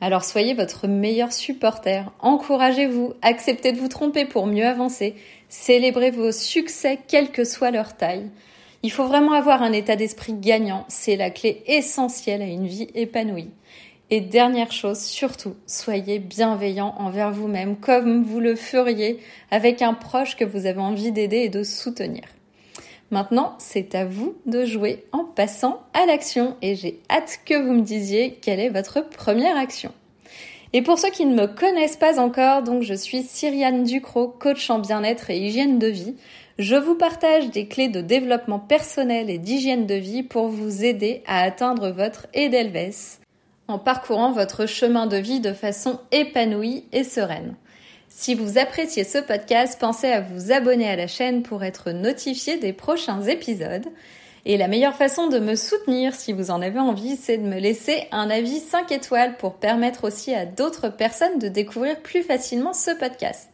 Alors 0.00 0.24
soyez 0.24 0.52
votre 0.52 0.88
meilleur 0.88 1.32
supporter, 1.32 2.12
encouragez-vous, 2.20 3.14
acceptez 3.22 3.72
de 3.72 3.78
vous 3.78 3.88
tromper 3.88 4.26
pour 4.26 4.46
mieux 4.46 4.66
avancer, 4.66 5.14
célébrez 5.48 6.10
vos 6.10 6.32
succès 6.32 6.98
quelle 7.08 7.30
que 7.30 7.44
soit 7.44 7.70
leur 7.70 7.96
taille. 7.96 8.28
Il 8.82 8.92
faut 8.92 9.06
vraiment 9.06 9.32
avoir 9.32 9.62
un 9.62 9.72
état 9.72 9.96
d'esprit 9.96 10.34
gagnant, 10.34 10.84
c'est 10.88 11.16
la 11.16 11.30
clé 11.30 11.62
essentielle 11.66 12.42
à 12.42 12.46
une 12.46 12.66
vie 12.66 12.88
épanouie. 12.94 13.50
Et 14.10 14.20
dernière 14.20 14.70
chose, 14.70 15.00
surtout, 15.00 15.56
soyez 15.66 16.20
bienveillant 16.20 16.94
envers 16.98 17.32
vous-même 17.32 17.76
comme 17.76 18.22
vous 18.22 18.38
le 18.38 18.54
feriez 18.54 19.18
avec 19.50 19.82
un 19.82 19.94
proche 19.94 20.36
que 20.36 20.44
vous 20.44 20.66
avez 20.66 20.80
envie 20.80 21.10
d'aider 21.10 21.38
et 21.38 21.48
de 21.48 21.64
soutenir. 21.64 22.22
Maintenant, 23.16 23.54
c'est 23.56 23.94
à 23.94 24.04
vous 24.04 24.34
de 24.44 24.66
jouer 24.66 25.06
en 25.10 25.24
passant 25.24 25.80
à 25.94 26.04
l'action 26.04 26.54
et 26.60 26.74
j'ai 26.74 27.00
hâte 27.08 27.40
que 27.46 27.54
vous 27.54 27.72
me 27.72 27.80
disiez 27.80 28.38
quelle 28.42 28.60
est 28.60 28.68
votre 28.68 29.08
première 29.08 29.56
action. 29.56 29.90
Et 30.74 30.82
pour 30.82 30.98
ceux 30.98 31.08
qui 31.08 31.24
ne 31.24 31.34
me 31.34 31.46
connaissent 31.46 31.96
pas 31.96 32.20
encore, 32.20 32.62
donc 32.62 32.82
je 32.82 32.92
suis 32.92 33.22
Cyriane 33.22 33.84
Ducrot, 33.84 34.28
coach 34.28 34.68
en 34.68 34.80
bien-être 34.80 35.30
et 35.30 35.38
hygiène 35.38 35.78
de 35.78 35.86
vie. 35.86 36.14
Je 36.58 36.76
vous 36.76 36.94
partage 36.94 37.48
des 37.48 37.68
clés 37.68 37.88
de 37.88 38.02
développement 38.02 38.58
personnel 38.58 39.30
et 39.30 39.38
d'hygiène 39.38 39.86
de 39.86 39.94
vie 39.94 40.22
pour 40.22 40.48
vous 40.48 40.84
aider 40.84 41.22
à 41.26 41.40
atteindre 41.40 41.88
votre 41.88 42.26
Edelweiss 42.34 43.22
en 43.66 43.78
parcourant 43.78 44.32
votre 44.32 44.66
chemin 44.66 45.06
de 45.06 45.16
vie 45.16 45.40
de 45.40 45.54
façon 45.54 46.00
épanouie 46.12 46.84
et 46.92 47.02
sereine. 47.02 47.56
Si 48.18 48.34
vous 48.34 48.56
appréciez 48.56 49.04
ce 49.04 49.18
podcast, 49.18 49.78
pensez 49.78 50.06
à 50.06 50.22
vous 50.22 50.50
abonner 50.50 50.88
à 50.88 50.96
la 50.96 51.06
chaîne 51.06 51.42
pour 51.42 51.62
être 51.62 51.90
notifié 51.90 52.56
des 52.56 52.72
prochains 52.72 53.20
épisodes. 53.20 53.84
Et 54.46 54.56
la 54.56 54.68
meilleure 54.68 54.96
façon 54.96 55.26
de 55.26 55.38
me 55.38 55.54
soutenir, 55.54 56.14
si 56.14 56.32
vous 56.32 56.50
en 56.50 56.62
avez 56.62 56.78
envie, 56.78 57.16
c'est 57.16 57.36
de 57.36 57.46
me 57.46 57.58
laisser 57.58 58.08
un 58.12 58.30
avis 58.30 58.60
5 58.60 58.90
étoiles 58.90 59.36
pour 59.36 59.56
permettre 59.56 60.04
aussi 60.04 60.34
à 60.34 60.46
d'autres 60.46 60.88
personnes 60.88 61.38
de 61.38 61.48
découvrir 61.48 62.00
plus 62.00 62.22
facilement 62.22 62.72
ce 62.72 62.90
podcast. 62.92 63.50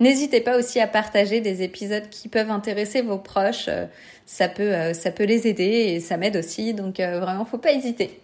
N'hésitez 0.00 0.40
pas 0.40 0.56
aussi 0.56 0.80
à 0.80 0.86
partager 0.86 1.42
des 1.42 1.62
épisodes 1.62 2.08
qui 2.08 2.28
peuvent 2.28 2.50
intéresser 2.50 3.02
vos 3.02 3.18
proches. 3.18 3.66
Euh, 3.68 3.84
ça 4.24 4.48
peut, 4.48 4.74
euh, 4.74 4.94
ça 4.94 5.10
peut 5.10 5.24
les 5.24 5.46
aider 5.46 5.62
et 5.64 6.00
ça 6.00 6.16
m'aide 6.16 6.38
aussi. 6.38 6.72
Donc 6.72 7.00
euh, 7.00 7.20
vraiment, 7.20 7.44
faut 7.44 7.58
pas 7.58 7.72
hésiter. 7.72 8.18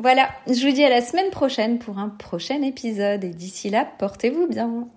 Voilà, 0.00 0.28
je 0.48 0.66
vous 0.66 0.72
dis 0.72 0.82
à 0.82 0.90
la 0.90 1.02
semaine 1.02 1.30
prochaine 1.30 1.78
pour 1.78 2.00
un 2.00 2.08
prochain 2.08 2.62
épisode 2.62 3.22
et 3.22 3.30
d'ici 3.30 3.70
là, 3.70 3.88
portez-vous 3.96 4.48
bien. 4.48 4.88